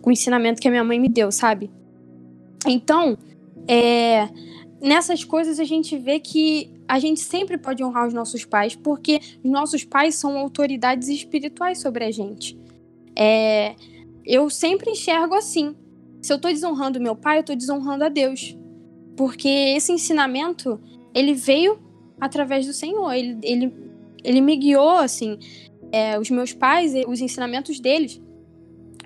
com 0.00 0.10
o 0.10 0.12
ensinamento 0.12 0.60
que 0.60 0.68
a 0.68 0.70
minha 0.70 0.84
mãe 0.84 0.98
me 0.98 1.08
deu, 1.08 1.30
sabe? 1.30 1.70
Então, 2.66 3.16
é, 3.68 4.28
nessas 4.80 5.22
coisas 5.22 5.60
a 5.60 5.64
gente 5.64 5.96
vê 5.96 6.18
que 6.18 6.72
a 6.88 6.98
gente 6.98 7.20
sempre 7.20 7.56
pode 7.56 7.82
honrar 7.82 8.06
os 8.06 8.14
nossos 8.14 8.44
pais, 8.44 8.74
porque 8.74 9.20
os 9.42 9.50
nossos 9.50 9.84
pais 9.84 10.16
são 10.16 10.36
autoridades 10.36 11.08
espirituais 11.08 11.80
sobre 11.80 12.04
a 12.04 12.10
gente. 12.10 12.61
É, 13.16 13.74
eu 14.24 14.48
sempre 14.48 14.90
enxergo 14.90 15.34
assim. 15.34 15.74
Se 16.20 16.32
eu 16.32 16.36
estou 16.36 16.50
desonrando 16.50 17.00
meu 17.00 17.16
pai, 17.16 17.38
eu 17.38 17.40
estou 17.40 17.56
desonrando 17.56 18.04
a 18.04 18.08
Deus. 18.08 18.56
Porque 19.16 19.48
esse 19.48 19.92
ensinamento, 19.92 20.80
ele 21.14 21.34
veio 21.34 21.78
através 22.20 22.66
do 22.66 22.72
Senhor. 22.72 23.12
Ele, 23.12 23.38
ele, 23.42 23.74
ele 24.22 24.40
me 24.40 24.56
guiou, 24.56 24.98
assim. 24.98 25.38
É, 25.90 26.18
os 26.18 26.30
meus 26.30 26.52
pais, 26.52 26.92
os 27.06 27.20
ensinamentos 27.20 27.80
deles 27.80 28.20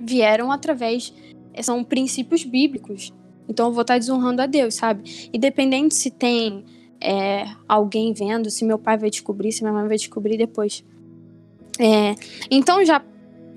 vieram 0.01 0.53
através. 0.53 1.13
São 1.63 1.83
princípios 1.83 2.45
bíblicos. 2.45 3.13
Então 3.49 3.69
eu 3.69 3.73
vou 3.73 3.83
estar 3.83 3.99
desonrando 3.99 4.43
a 4.43 4.47
Deus, 4.47 4.75
sabe? 4.75 5.29
Independente 5.33 5.95
se 5.95 6.11
tem 6.11 6.65
é, 7.01 7.47
alguém 7.69 8.13
vendo, 8.13 8.51
se 8.51 8.65
meu 8.65 8.79
pai 8.79 8.99
vai 8.99 9.11
descobrir, 9.11 9.53
se 9.53 9.63
minha 9.63 9.73
mãe 9.73 9.87
vai 9.87 9.97
descobrir 9.97 10.37
depois. 10.37 10.85
É, 11.79 12.15
então 12.51 12.85
já 12.85 13.03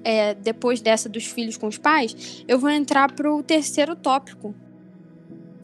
é, 0.03 0.33
depois 0.33 0.81
dessa 0.81 1.09
dos 1.09 1.25
filhos 1.25 1.57
com 1.57 1.67
os 1.67 1.77
pais, 1.77 2.43
eu 2.47 2.57
vou 2.59 2.69
entrar 2.69 3.11
para 3.11 3.33
o 3.33 3.43
terceiro 3.43 3.95
tópico. 3.95 4.53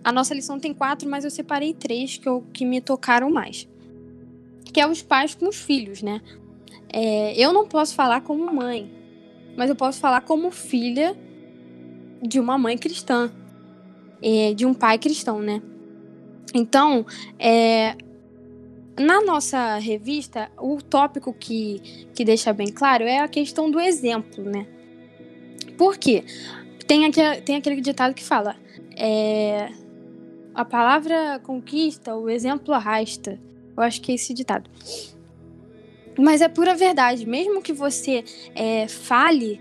A 0.03 0.11
nossa 0.11 0.33
lição 0.33 0.59
tem 0.59 0.73
quatro, 0.73 1.09
mas 1.09 1.23
eu 1.23 1.31
separei 1.31 1.73
três 1.73 2.17
que, 2.17 2.27
eu, 2.27 2.43
que 2.53 2.65
me 2.65 2.79
tocaram 2.79 3.31
mais. 3.31 3.67
Que 4.71 4.79
é 4.79 4.87
os 4.87 5.01
pais 5.01 5.33
com 5.33 5.47
os 5.47 5.55
filhos, 5.55 6.01
né? 6.01 6.21
É, 6.91 7.33
eu 7.39 7.51
não 7.51 7.67
posso 7.67 7.95
falar 7.95 8.21
como 8.21 8.53
mãe, 8.53 8.91
mas 9.57 9.69
eu 9.69 9.75
posso 9.75 9.99
falar 9.99 10.21
como 10.21 10.51
filha 10.51 11.17
de 12.21 12.39
uma 12.39 12.57
mãe 12.57 12.77
cristã, 12.77 13.31
é, 14.21 14.53
de 14.53 14.65
um 14.65 14.73
pai 14.73 14.97
cristão, 14.97 15.41
né? 15.41 15.61
Então, 16.53 17.05
é, 17.37 17.95
na 18.97 19.21
nossa 19.21 19.77
revista, 19.77 20.49
o 20.57 20.81
tópico 20.81 21.33
que, 21.33 22.07
que 22.13 22.23
deixa 22.23 22.53
bem 22.53 22.67
claro 22.67 23.03
é 23.03 23.19
a 23.19 23.27
questão 23.27 23.69
do 23.69 23.79
exemplo, 23.79 24.43
né? 24.43 24.65
Por 25.77 25.97
quê? 25.97 26.23
Tem, 26.87 27.05
aquele, 27.05 27.41
tem 27.41 27.55
aquele 27.57 27.81
ditado 27.81 28.13
que 28.13 28.23
fala: 28.23 28.55
é, 28.95 29.69
a 30.53 30.63
palavra 30.63 31.39
conquista, 31.43 32.15
o 32.15 32.29
exemplo 32.29 32.73
arrasta. 32.73 33.39
Eu 33.75 33.83
acho 33.83 34.01
que 34.01 34.11
é 34.11 34.15
esse 34.15 34.33
ditado. 34.33 34.69
Mas 36.17 36.41
é 36.41 36.47
pura 36.47 36.73
verdade. 36.73 37.27
Mesmo 37.27 37.61
que 37.61 37.73
você 37.73 38.23
é, 38.55 38.87
fale 38.87 39.59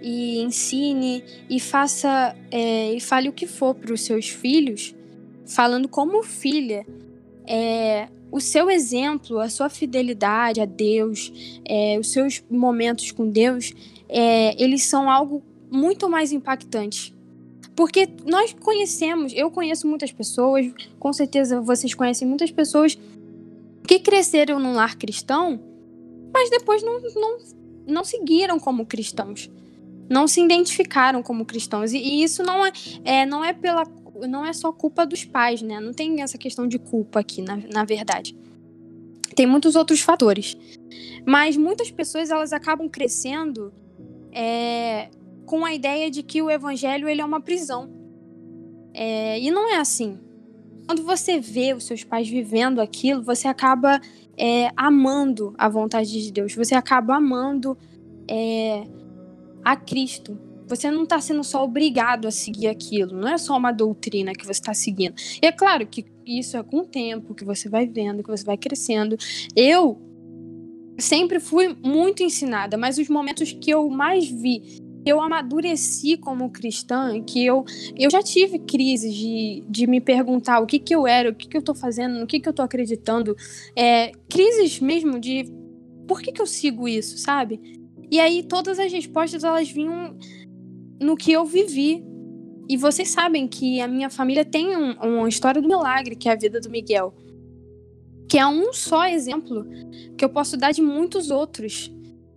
e 0.00 0.40
ensine 0.40 1.24
e 1.50 1.58
faça 1.58 2.36
é, 2.52 2.92
e 2.92 3.00
fale 3.00 3.28
o 3.28 3.32
que 3.32 3.46
for 3.46 3.74
para 3.74 3.92
os 3.92 4.02
seus 4.02 4.28
filhos, 4.28 4.94
falando 5.44 5.88
como 5.88 6.22
filha, 6.22 6.86
é, 7.44 8.08
o 8.36 8.40
seu 8.40 8.70
exemplo, 8.70 9.40
a 9.40 9.48
sua 9.48 9.70
fidelidade 9.70 10.60
a 10.60 10.66
Deus, 10.66 11.32
é, 11.64 11.98
os 11.98 12.12
seus 12.12 12.44
momentos 12.50 13.10
com 13.10 13.30
Deus, 13.30 13.72
é, 14.10 14.62
eles 14.62 14.82
são 14.82 15.08
algo 15.08 15.42
muito 15.70 16.06
mais 16.06 16.32
impactante. 16.32 17.14
Porque 17.74 18.06
nós 18.26 18.52
conhecemos, 18.52 19.32
eu 19.34 19.50
conheço 19.50 19.88
muitas 19.88 20.12
pessoas, 20.12 20.70
com 20.98 21.14
certeza 21.14 21.62
vocês 21.62 21.94
conhecem 21.94 22.28
muitas 22.28 22.50
pessoas 22.50 22.98
que 23.88 23.98
cresceram 24.00 24.58
num 24.58 24.74
lar 24.74 24.96
cristão, 24.96 25.58
mas 26.30 26.50
depois 26.50 26.82
não, 26.82 27.00
não, 27.14 27.38
não 27.86 28.04
seguiram 28.04 28.60
como 28.60 28.84
cristãos. 28.84 29.50
Não 30.10 30.28
se 30.28 30.42
identificaram 30.42 31.22
como 31.22 31.46
cristãos. 31.46 31.90
E, 31.94 31.96
e 31.96 32.22
isso 32.22 32.42
não 32.42 32.66
é, 32.66 32.72
é, 33.02 33.24
não 33.24 33.42
é 33.42 33.54
pela 33.54 33.86
não 34.28 34.44
é 34.44 34.52
só 34.52 34.72
culpa 34.72 35.06
dos 35.06 35.24
pais, 35.24 35.62
né? 35.62 35.80
Não 35.80 35.92
tem 35.92 36.22
essa 36.22 36.38
questão 36.38 36.66
de 36.66 36.78
culpa 36.78 37.20
aqui, 37.20 37.42
na, 37.42 37.56
na 37.56 37.84
verdade. 37.84 38.36
Tem 39.34 39.46
muitos 39.46 39.76
outros 39.76 40.00
fatores. 40.00 40.56
Mas 41.26 41.56
muitas 41.56 41.90
pessoas 41.90 42.30
elas 42.30 42.52
acabam 42.52 42.88
crescendo 42.88 43.72
é, 44.32 45.10
com 45.44 45.64
a 45.64 45.74
ideia 45.74 46.10
de 46.10 46.22
que 46.22 46.40
o 46.40 46.50
evangelho 46.50 47.08
ele 47.08 47.20
é 47.20 47.24
uma 47.24 47.40
prisão. 47.40 47.90
É, 48.94 49.38
e 49.38 49.50
não 49.50 49.70
é 49.70 49.76
assim. 49.76 50.18
Quando 50.86 51.02
você 51.02 51.40
vê 51.40 51.74
os 51.74 51.84
seus 51.84 52.04
pais 52.04 52.28
vivendo 52.28 52.80
aquilo, 52.80 53.22
você 53.22 53.48
acaba 53.48 54.00
é, 54.36 54.70
amando 54.76 55.54
a 55.58 55.68
vontade 55.68 56.22
de 56.22 56.30
Deus. 56.30 56.54
Você 56.54 56.74
acaba 56.74 57.16
amando 57.16 57.76
é, 58.28 58.84
a 59.64 59.76
Cristo. 59.76 60.38
Você 60.66 60.90
não 60.90 61.04
está 61.04 61.20
sendo 61.20 61.44
só 61.44 61.64
obrigado 61.64 62.26
a 62.26 62.30
seguir 62.30 62.68
aquilo, 62.68 63.14
não 63.16 63.28
é 63.28 63.38
só 63.38 63.56
uma 63.56 63.72
doutrina 63.72 64.32
que 64.32 64.44
você 64.44 64.52
está 64.52 64.74
seguindo. 64.74 65.14
E 65.42 65.46
é 65.46 65.52
claro 65.52 65.86
que 65.86 66.04
isso 66.26 66.56
é 66.56 66.62
com 66.62 66.78
o 66.78 66.86
tempo, 66.86 67.34
que 67.34 67.44
você 67.44 67.68
vai 67.68 67.86
vendo, 67.86 68.22
que 68.22 68.30
você 68.30 68.44
vai 68.44 68.56
crescendo. 68.56 69.16
Eu 69.54 70.00
sempre 70.98 71.38
fui 71.38 71.76
muito 71.82 72.22
ensinada, 72.22 72.76
mas 72.76 72.98
os 72.98 73.08
momentos 73.08 73.52
que 73.52 73.70
eu 73.70 73.88
mais 73.88 74.28
vi 74.28 74.84
eu 75.06 75.20
amadureci 75.20 76.16
como 76.16 76.50
cristã, 76.50 77.22
que 77.22 77.46
eu, 77.46 77.64
eu 77.96 78.10
já 78.10 78.20
tive 78.20 78.58
crises 78.58 79.14
de, 79.14 79.62
de 79.68 79.86
me 79.86 80.00
perguntar 80.00 80.58
o 80.58 80.66
que, 80.66 80.80
que 80.80 80.92
eu 80.92 81.06
era, 81.06 81.30
o 81.30 81.34
que, 81.34 81.46
que 81.46 81.56
eu 81.56 81.62
tô 81.62 81.76
fazendo, 81.76 82.18
no 82.18 82.26
que, 82.26 82.40
que 82.40 82.48
eu 82.48 82.52
tô 82.52 82.60
acreditando. 82.60 83.36
É, 83.76 84.10
crises 84.28 84.80
mesmo 84.80 85.20
de 85.20 85.44
por 86.08 86.20
que, 86.20 86.32
que 86.32 86.42
eu 86.42 86.46
sigo 86.46 86.88
isso, 86.88 87.16
sabe? 87.18 87.60
E 88.10 88.18
aí 88.18 88.42
todas 88.42 88.80
as 88.80 88.92
respostas 88.92 89.44
elas 89.44 89.70
vinham 89.70 90.16
no 91.00 91.16
que 91.16 91.32
eu 91.32 91.44
vivi. 91.44 92.04
E 92.68 92.76
vocês 92.76 93.08
sabem 93.08 93.46
que 93.46 93.80
a 93.80 93.86
minha 93.86 94.10
família 94.10 94.44
tem 94.44 94.76
um, 94.76 94.92
uma 94.92 95.28
história 95.28 95.62
do 95.62 95.68
milagre, 95.68 96.16
que 96.16 96.28
é 96.28 96.32
a 96.32 96.36
vida 96.36 96.60
do 96.60 96.70
Miguel. 96.70 97.14
Que 98.28 98.38
é 98.38 98.46
um 98.46 98.72
só 98.72 99.06
exemplo 99.06 99.64
que 100.16 100.24
eu 100.24 100.28
posso 100.28 100.56
dar 100.56 100.72
de 100.72 100.82
muitos 100.82 101.30
outros 101.30 101.92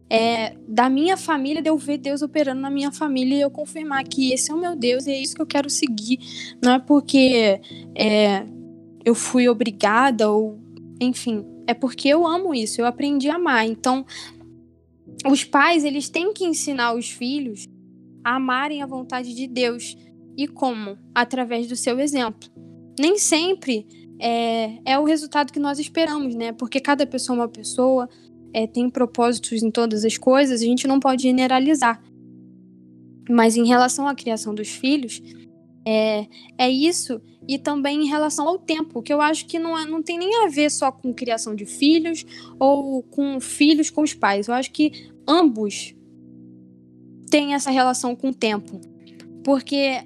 é, 0.09 0.55
da 0.67 0.89
minha 0.89 1.15
família, 1.15 1.61
de 1.61 1.69
eu 1.69 1.77
ver 1.77 1.97
Deus 1.97 2.21
operando 2.21 2.61
na 2.61 2.69
minha 2.69 2.91
família 2.91 3.35
e 3.37 3.41
eu 3.41 3.51
confirmar 3.51 4.03
que 4.03 4.33
esse 4.33 4.51
é 4.51 4.53
o 4.53 4.59
meu 4.59 4.75
Deus 4.75 5.05
e 5.05 5.11
é 5.11 5.21
isso 5.21 5.35
que 5.35 5.41
eu 5.41 5.47
quero 5.47 5.69
seguir. 5.69 6.19
Não 6.63 6.73
é 6.73 6.79
porque 6.79 7.61
é, 7.95 8.45
eu 9.05 9.13
fui 9.13 9.47
obrigada 9.47 10.29
ou. 10.29 10.59
Enfim, 11.01 11.45
é 11.65 11.73
porque 11.73 12.09
eu 12.09 12.27
amo 12.27 12.53
isso, 12.53 12.81
eu 12.81 12.85
aprendi 12.85 13.29
a 13.29 13.35
amar. 13.35 13.65
Então, 13.65 14.05
os 15.25 15.43
pais, 15.43 15.85
eles 15.85 16.09
têm 16.09 16.33
que 16.33 16.45
ensinar 16.45 16.93
os 16.93 17.09
filhos 17.09 17.67
amarem 18.23 18.81
a 18.81 18.85
vontade 18.85 19.33
de 19.33 19.47
Deus. 19.47 19.97
E 20.37 20.47
como? 20.47 20.97
Através 21.13 21.67
do 21.67 21.75
seu 21.75 21.99
exemplo. 21.99 22.49
Nem 22.99 23.17
sempre 23.17 23.85
é, 24.19 24.79
é 24.85 24.99
o 24.99 25.05
resultado 25.05 25.51
que 25.51 25.59
nós 25.59 25.79
esperamos, 25.79 26.35
né? 26.35 26.51
Porque 26.51 26.79
cada 26.79 27.07
pessoa 27.07 27.37
é 27.37 27.41
uma 27.41 27.49
pessoa, 27.49 28.09
é, 28.53 28.67
tem 28.67 28.89
propósitos 28.89 29.63
em 29.63 29.71
todas 29.71 30.03
as 30.03 30.17
coisas, 30.17 30.61
a 30.61 30.65
gente 30.65 30.87
não 30.87 30.99
pode 30.99 31.23
generalizar. 31.23 32.01
Mas 33.29 33.55
em 33.55 33.65
relação 33.65 34.07
à 34.07 34.15
criação 34.15 34.53
dos 34.53 34.69
filhos, 34.69 35.21
é, 35.87 36.27
é 36.57 36.69
isso, 36.69 37.21
e 37.47 37.57
também 37.57 38.03
em 38.03 38.07
relação 38.07 38.47
ao 38.47 38.59
tempo, 38.59 39.01
que 39.01 39.13
eu 39.13 39.21
acho 39.21 39.45
que 39.45 39.57
não, 39.57 39.77
é, 39.77 39.85
não 39.85 40.03
tem 40.03 40.17
nem 40.17 40.43
a 40.43 40.47
ver 40.47 40.69
só 40.69 40.91
com 40.91 41.13
criação 41.13 41.55
de 41.55 41.65
filhos 41.65 42.25
ou 42.59 43.01
com 43.03 43.39
filhos 43.39 43.89
com 43.89 44.01
os 44.01 44.13
pais. 44.13 44.47
Eu 44.47 44.53
acho 44.53 44.71
que 44.71 45.09
ambos 45.27 45.95
têm 47.29 47.53
essa 47.53 47.69
relação 47.69 48.15
com 48.15 48.29
o 48.29 48.33
tempo. 48.33 48.79
Porque 49.43 50.03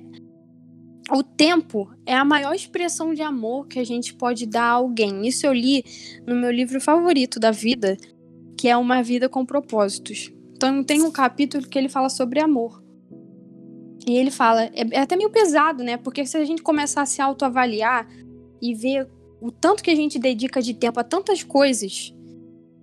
o 1.12 1.22
tempo 1.24 1.90
é 2.06 2.14
a 2.14 2.24
maior 2.24 2.54
expressão 2.54 3.14
de 3.14 3.22
amor 3.22 3.68
que 3.68 3.80
a 3.80 3.84
gente 3.84 4.14
pode 4.14 4.46
dar 4.46 4.64
a 4.64 4.72
alguém. 4.72 5.28
Isso 5.28 5.46
eu 5.46 5.54
li 5.54 5.84
no 6.26 6.36
meu 6.36 6.52
livro 6.52 6.80
favorito 6.80 7.40
da 7.40 7.52
vida, 7.52 7.98
que 8.58 8.68
é 8.68 8.78
Uma 8.78 9.02
Vida 9.02 9.28
com 9.28 9.46
Propósitos. 9.46 10.32
Então 10.56 10.84
tem 10.84 11.02
um 11.02 11.12
capítulo 11.12 11.68
que 11.68 11.78
ele 11.78 11.90
fala 11.90 12.10
sobre 12.10 12.40
amor. 12.40 12.82
E 14.08 14.18
ele 14.18 14.32
fala, 14.32 14.66
é, 14.66 14.86
é 14.92 15.00
até 15.00 15.16
meio 15.16 15.30
pesado, 15.30 15.84
né? 15.84 15.98
Porque 15.98 16.26
se 16.26 16.38
a 16.38 16.46
gente 16.46 16.62
começar 16.62 17.02
a 17.02 17.06
se 17.06 17.22
autoavaliar 17.22 18.08
e 18.62 18.74
ver 18.74 19.08
o 19.42 19.52
tanto 19.52 19.84
que 19.84 19.92
a 19.92 19.96
gente 19.96 20.18
dedica 20.18 20.62
de 20.62 20.74
tempo 20.74 21.00
a 21.00 21.04
tantas 21.04 21.44
coisas, 21.44 22.14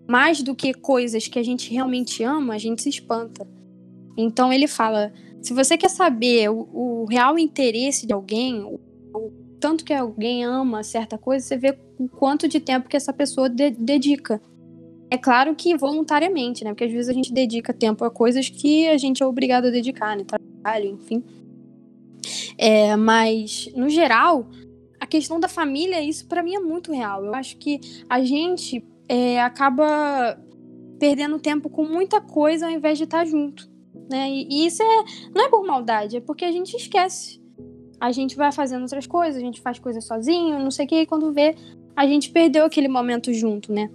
mais 0.07 0.43
do 0.43 0.55
que 0.55 0.75
coisas 0.75 1.27
que 1.27 1.39
a 1.39 1.43
gente 1.43 1.73
realmente 1.73 2.23
ama, 2.23 2.55
a 2.55 2.59
gente 2.59 2.83
se 2.83 2.89
espanta. 2.89 3.47
Então 4.17 4.53
ele 4.53 4.67
fala: 4.67 5.13
se 5.41 5.53
você 5.53 5.77
quer 5.77 5.91
saber 5.91 6.51
o, 6.51 6.69
o 6.73 7.05
real 7.07 7.39
interesse 7.39 8.07
de 8.07 8.13
alguém, 8.13 8.63
o, 8.63 8.81
o, 9.15 9.33
tanto 9.59 9.85
que 9.85 9.93
alguém 9.93 10.45
ama 10.45 10.83
certa 10.83 11.17
coisa, 11.17 11.45
você 11.45 11.57
vê 11.57 11.79
o 11.99 12.09
quanto 12.09 12.49
de 12.49 12.61
tempo 12.61 12.89
que 12.89 12.97
essa 12.97 13.13
pessoa 13.13 13.49
de, 13.49 13.71
dedica. 13.71 14.41
É 15.13 15.19
claro 15.19 15.55
que 15.57 15.77
voluntariamente, 15.77 16.63
né? 16.63 16.71
Porque 16.71 16.85
às 16.85 16.93
vezes 16.93 17.09
a 17.09 17.13
gente 17.13 17.33
dedica 17.33 17.73
tempo 17.73 18.05
a 18.05 18.11
coisas 18.11 18.49
que 18.49 18.87
a 18.89 18.97
gente 18.97 19.23
é 19.23 19.27
obrigado 19.27 19.67
a 19.67 19.71
dedicar, 19.71 20.17
né? 20.17 20.25
Trabalho, 20.25 20.91
enfim. 20.91 21.25
É, 22.57 22.95
mas, 22.97 23.71
no 23.75 23.89
geral, 23.89 24.49
a 25.01 25.07
questão 25.07 25.41
da 25.41 25.49
família, 25.49 26.03
isso 26.03 26.27
para 26.29 26.43
mim 26.43 26.55
é 26.55 26.61
muito 26.61 26.93
real. 26.93 27.25
Eu 27.25 27.35
acho 27.35 27.57
que 27.57 27.81
a 28.09 28.23
gente 28.23 28.85
é, 29.09 29.41
acaba 29.41 30.39
perdendo 30.99 31.39
tempo 31.39 31.71
com 31.71 31.85
muita 31.85 32.21
coisa 32.21 32.67
ao 32.67 32.73
invés 32.73 32.99
de 32.99 33.05
estar 33.05 33.25
junto. 33.25 33.70
Né? 34.11 34.29
E, 34.31 34.67
isso 34.67 34.83
é, 34.83 35.05
não 35.35 35.45
é 35.45 35.49
por 35.49 35.65
maldade, 35.65 36.17
é 36.17 36.21
porque 36.21 36.45
a 36.45 36.53
gente 36.53 36.77
esquece. 36.77 37.41
A 38.01 38.11
gente 38.11 38.35
vai 38.35 38.51
fazendo 38.51 38.83
outras 38.83 39.07
coisas, 39.07 39.37
a 39.37 39.45
gente 39.45 39.61
faz 39.61 39.79
coisas 39.79 40.05
sozinho, 40.05 40.59
não 40.59 40.71
sei 40.71 40.87
o 40.87 40.89
que, 40.89 41.03
e 41.03 41.07
quando 41.07 41.33
vê, 41.33 41.55
a 41.95 42.07
gente 42.07 42.31
perdeu 42.31 42.65
aquele 42.65 42.89
momento 42.89 43.33
junto, 43.33 43.73
né? 43.73 43.91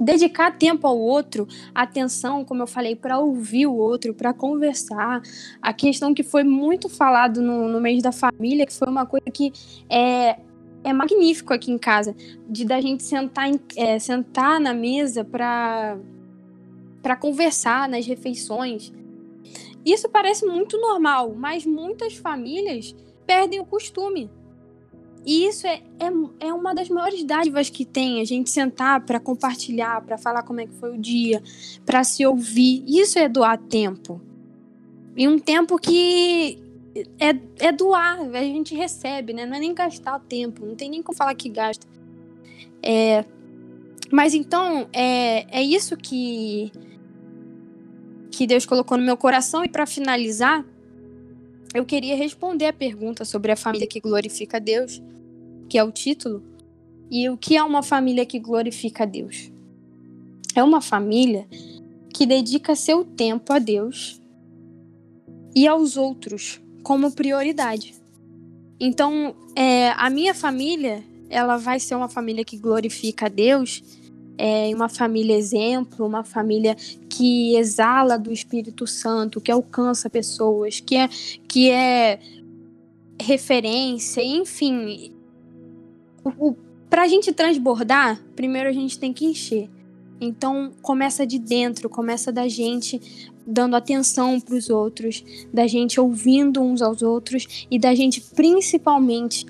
dedicar 0.00 0.56
tempo 0.56 0.86
ao 0.86 0.98
outro, 0.98 1.46
atenção, 1.74 2.44
como 2.44 2.62
eu 2.62 2.66
falei, 2.66 2.94
para 2.94 3.18
ouvir 3.18 3.66
o 3.66 3.74
outro, 3.74 4.14
para 4.14 4.32
conversar. 4.32 5.20
A 5.60 5.72
questão 5.72 6.14
que 6.14 6.22
foi 6.22 6.44
muito 6.44 6.88
falado 6.88 7.42
no, 7.42 7.68
no 7.68 7.80
mês 7.80 8.02
da 8.02 8.12
família, 8.12 8.64
que 8.64 8.72
foi 8.72 8.88
uma 8.88 9.04
coisa 9.04 9.26
que 9.32 9.52
é, 9.90 10.38
é 10.84 10.92
magnífico 10.92 11.52
aqui 11.52 11.70
em 11.70 11.78
casa, 11.78 12.14
de 12.48 12.64
da 12.64 12.80
gente 12.80 13.02
sentar, 13.02 13.50
é, 13.76 13.98
sentar 13.98 14.60
na 14.60 14.72
mesa 14.72 15.24
para 15.24 15.98
para 17.02 17.16
conversar 17.16 17.88
nas 17.88 18.06
refeições. 18.06 18.92
Isso 19.84 20.08
parece 20.08 20.44
muito 20.44 20.78
normal, 20.78 21.34
mas 21.34 21.64
muitas 21.64 22.14
famílias 22.14 22.94
perdem 23.26 23.60
o 23.60 23.64
costume. 23.64 24.30
E 25.24 25.46
isso 25.46 25.66
é, 25.66 25.82
é, 25.98 26.46
é 26.46 26.52
uma 26.52 26.74
das 26.74 26.88
maiores 26.88 27.22
dádivas 27.24 27.68
que 27.68 27.84
tem, 27.84 28.20
a 28.20 28.24
gente 28.24 28.50
sentar 28.50 29.04
para 29.04 29.20
compartilhar, 29.20 30.00
para 30.02 30.16
falar 30.16 30.42
como 30.42 30.60
é 30.60 30.66
que 30.66 30.72
foi 30.74 30.94
o 30.94 30.98
dia, 30.98 31.42
para 31.84 32.02
se 32.04 32.24
ouvir. 32.24 32.84
Isso 32.86 33.18
é 33.18 33.28
doar 33.28 33.58
tempo. 33.58 34.20
E 35.16 35.28
um 35.28 35.38
tempo 35.38 35.78
que 35.78 36.58
é, 37.18 37.36
é 37.58 37.72
doar, 37.72 38.20
a 38.20 38.40
gente 38.40 38.74
recebe, 38.74 39.32
né? 39.32 39.44
Não 39.44 39.56
é 39.56 39.60
nem 39.60 39.74
gastar 39.74 40.16
o 40.16 40.20
tempo, 40.20 40.64
não 40.64 40.74
tem 40.74 40.88
nem 40.88 41.02
como 41.02 41.16
falar 41.16 41.34
que 41.34 41.48
gasta. 41.48 41.86
É, 42.82 43.24
mas 44.10 44.34
então, 44.34 44.88
é, 44.92 45.60
é 45.60 45.62
isso 45.62 45.96
que, 45.96 46.72
que 48.30 48.46
Deus 48.46 48.64
colocou 48.64 48.96
no 48.96 49.04
meu 49.04 49.16
coração. 49.16 49.64
E 49.64 49.68
para 49.68 49.86
finalizar, 49.86 50.64
eu 51.74 51.84
queria 51.84 52.16
responder 52.16 52.66
a 52.66 52.72
pergunta 52.72 53.24
sobre 53.24 53.52
a 53.52 53.56
família 53.56 53.86
que 53.86 54.00
glorifica 54.00 54.56
a 54.56 54.60
Deus 54.60 55.02
que 55.68 55.76
é 55.76 55.84
o 55.84 55.92
título, 55.92 56.42
e 57.10 57.28
o 57.28 57.36
que 57.36 57.56
é 57.56 57.62
uma 57.62 57.82
família 57.82 58.24
que 58.24 58.38
glorifica 58.38 59.04
a 59.04 59.06
Deus? 59.06 59.52
É 60.54 60.62
uma 60.62 60.80
família 60.80 61.46
que 62.12 62.26
dedica 62.26 62.74
seu 62.74 63.04
tempo 63.04 63.52
a 63.52 63.58
Deus 63.58 64.20
e 65.54 65.66
aos 65.66 65.96
outros 65.96 66.60
como 66.82 67.12
prioridade. 67.12 67.94
Então, 68.80 69.34
é, 69.54 69.90
a 69.90 70.08
minha 70.08 70.34
família, 70.34 71.04
ela 71.30 71.56
vai 71.56 71.78
ser 71.78 71.94
uma 71.94 72.08
família 72.08 72.44
que 72.44 72.56
glorifica 72.56 73.26
a 73.26 73.28
Deus, 73.28 73.82
é 74.38 74.70
uma 74.74 74.88
família 74.88 75.36
exemplo, 75.36 76.06
uma 76.06 76.22
família 76.22 76.76
que 77.08 77.56
exala 77.56 78.16
do 78.16 78.32
Espírito 78.32 78.86
Santo, 78.86 79.40
que 79.40 79.50
alcança 79.50 80.08
pessoas, 80.08 80.78
que 80.78 80.96
é, 80.96 81.08
que 81.48 81.70
é 81.70 82.20
referência, 83.20 84.22
enfim, 84.22 85.12
o, 86.24 86.54
pra 86.88 87.08
gente 87.08 87.32
transbordar, 87.32 88.22
primeiro 88.36 88.68
a 88.68 88.72
gente 88.72 88.98
tem 88.98 89.12
que 89.12 89.24
encher. 89.24 89.68
Então 90.20 90.72
começa 90.82 91.26
de 91.26 91.38
dentro, 91.38 91.88
começa 91.88 92.32
da 92.32 92.48
gente 92.48 93.00
dando 93.46 93.74
atenção 93.76 94.38
para 94.40 94.54
os 94.54 94.68
outros, 94.68 95.24
da 95.52 95.66
gente 95.66 96.00
ouvindo 96.00 96.60
uns 96.60 96.82
aos 96.82 97.02
outros 97.02 97.66
e 97.70 97.78
da 97.78 97.94
gente 97.94 98.20
principalmente 98.20 99.46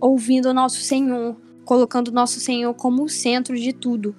ouvindo 0.00 0.46
o 0.46 0.54
nosso 0.54 0.80
Senhor, 0.80 1.36
colocando 1.64 2.08
o 2.08 2.12
nosso 2.12 2.40
Senhor 2.40 2.72
como 2.74 3.04
o 3.04 3.08
centro 3.08 3.56
de 3.56 3.72
tudo, 3.72 4.14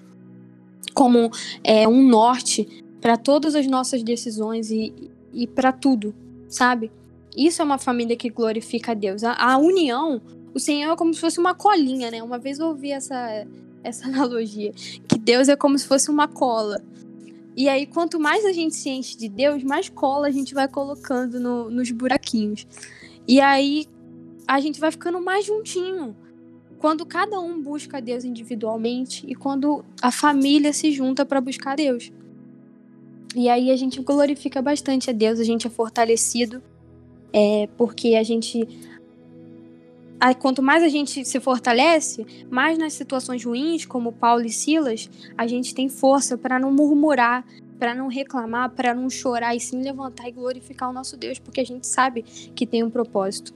como 0.94 1.30
é, 1.64 1.88
um 1.88 2.08
norte 2.08 2.84
para 3.00 3.18
todas 3.18 3.56
as 3.56 3.68
nossas 3.68 4.04
decisões 4.04 4.72
e, 4.72 5.12
e 5.34 5.48
para 5.48 5.72
tudo, 5.72 6.16
sabe? 6.50 6.92
Isso 7.36 7.62
é 7.62 7.66
uma 7.66 7.78
família 7.78 8.16
que 8.16 8.30
glorifica 8.30 8.92
a 8.92 8.96
Deus. 8.96 9.24
A, 9.24 9.34
a 9.34 9.58
união 9.58 10.22
o 10.58 10.60
Senhor 10.60 10.92
é 10.92 10.96
como 10.96 11.14
se 11.14 11.22
fosse 11.22 11.40
uma 11.40 11.54
colinha, 11.54 12.10
né? 12.10 12.24
Uma 12.24 12.40
vez 12.40 12.58
eu 12.58 12.68
ouvi 12.68 12.92
essa, 12.92 13.46
essa 13.84 14.08
analogia, 14.10 14.72
que 15.08 15.18
Deus 15.18 15.48
é 15.48 15.56
como 15.56 15.78
se 15.78 15.86
fosse 15.86 16.10
uma 16.10 16.28
cola. 16.28 16.82
E 17.56 17.70
aí, 17.70 17.86
quanto 17.86 18.20
mais 18.20 18.44
a 18.44 18.52
gente 18.52 18.76
se 18.76 18.90
enche 18.90 19.16
de 19.16 19.30
Deus, 19.30 19.64
mais 19.64 19.88
cola 19.88 20.28
a 20.28 20.32
gente 20.32 20.56
vai 20.56 20.68
colocando 20.68 21.40
no, 21.40 21.70
nos 21.70 21.92
buraquinhos. 21.92 22.66
E 23.28 23.40
aí, 23.40 23.86
a 24.48 24.60
gente 24.60 24.80
vai 24.80 24.92
ficando 24.92 25.20
mais 25.20 25.46
juntinho. 25.46 26.16
Quando 26.80 27.06
cada 27.06 27.40
um 27.40 27.62
busca 27.62 28.00
Deus 28.00 28.24
individualmente 28.24 29.26
e 29.28 29.36
quando 29.36 29.84
a 30.02 30.12
família 30.12 30.72
se 30.72 30.92
junta 30.92 31.26
para 31.26 31.42
buscar 31.42 31.76
Deus. 31.76 32.12
E 33.36 33.50
aí 33.50 33.72
a 33.72 33.76
gente 33.76 34.02
glorifica 34.02 34.62
bastante 34.62 35.10
a 35.10 35.14
Deus, 35.14 35.40
a 35.40 35.44
gente 35.44 35.68
é 35.68 35.70
fortalecido, 35.70 36.62
é, 37.34 37.68
porque 37.78 38.16
a 38.16 38.24
gente 38.24 38.68
a, 40.20 40.34
quanto 40.34 40.62
mais 40.64 40.82
a 40.82 40.88
gente 40.88 41.24
se 41.26 41.40
fortalece, 41.40 42.26
mais 42.50 42.78
nas 42.78 42.94
situações 42.94 43.44
ruins, 43.44 43.86
como 43.86 44.12
Paulo 44.12 44.46
e 44.46 44.50
Silas, 44.50 45.10
a 45.38 45.46
gente 45.46 45.76
tem 45.76 45.90
força 45.90 46.38
para 46.38 46.60
não 46.60 46.72
murmurar, 46.72 47.46
para 47.78 47.94
não 47.94 48.08
reclamar, 48.08 48.72
para 48.72 48.94
não 48.94 49.10
chorar 49.10 49.56
e 49.56 49.60
sim 49.60 49.82
levantar 49.82 50.28
e 50.28 50.32
glorificar 50.32 50.90
o 50.90 50.94
nosso 50.94 51.16
Deus, 51.16 51.38
porque 51.38 51.62
a 51.62 51.66
gente 51.66 51.86
sabe 51.86 52.24
que 52.24 52.66
tem 52.66 52.84
um 52.84 52.90
propósito. 52.90 53.54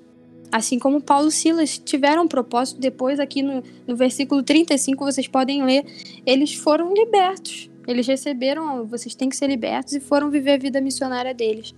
Assim 0.52 0.78
como 0.78 1.02
Paulo 1.02 1.30
e 1.30 1.32
Silas 1.32 1.78
tiveram 1.78 2.28
propósito, 2.28 2.80
depois 2.80 3.20
aqui 3.20 3.42
no, 3.42 3.64
no 3.88 3.96
versículo 3.96 4.44
35 4.44 5.04
vocês 5.04 5.28
podem 5.28 5.64
ler, 5.64 5.86
eles 6.26 6.54
foram 6.54 6.94
libertos. 6.94 7.70
Eles 7.88 8.06
receberam, 8.06 8.86
vocês 8.86 9.16
têm 9.16 9.30
que 9.30 9.36
ser 9.36 9.48
libertos 9.48 9.94
e 9.94 10.00
foram 10.00 10.30
viver 10.30 10.54
a 10.54 10.58
vida 10.58 10.82
missionária 10.82 11.34
deles. 11.34 11.74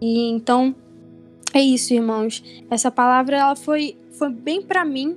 E 0.00 0.30
então 0.30 0.74
é 1.52 1.60
isso, 1.60 1.92
irmãos. 1.92 2.42
Essa 2.70 2.90
palavra 2.90 3.36
ela 3.36 3.56
foi 3.56 3.96
foi 4.10 4.30
bem 4.30 4.62
para 4.62 4.84
mim 4.84 5.16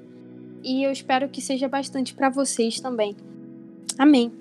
e 0.63 0.83
eu 0.83 0.91
espero 0.91 1.29
que 1.29 1.41
seja 1.41 1.67
bastante 1.67 2.13
para 2.13 2.29
vocês 2.29 2.79
também. 2.79 3.15
Amém. 3.97 4.31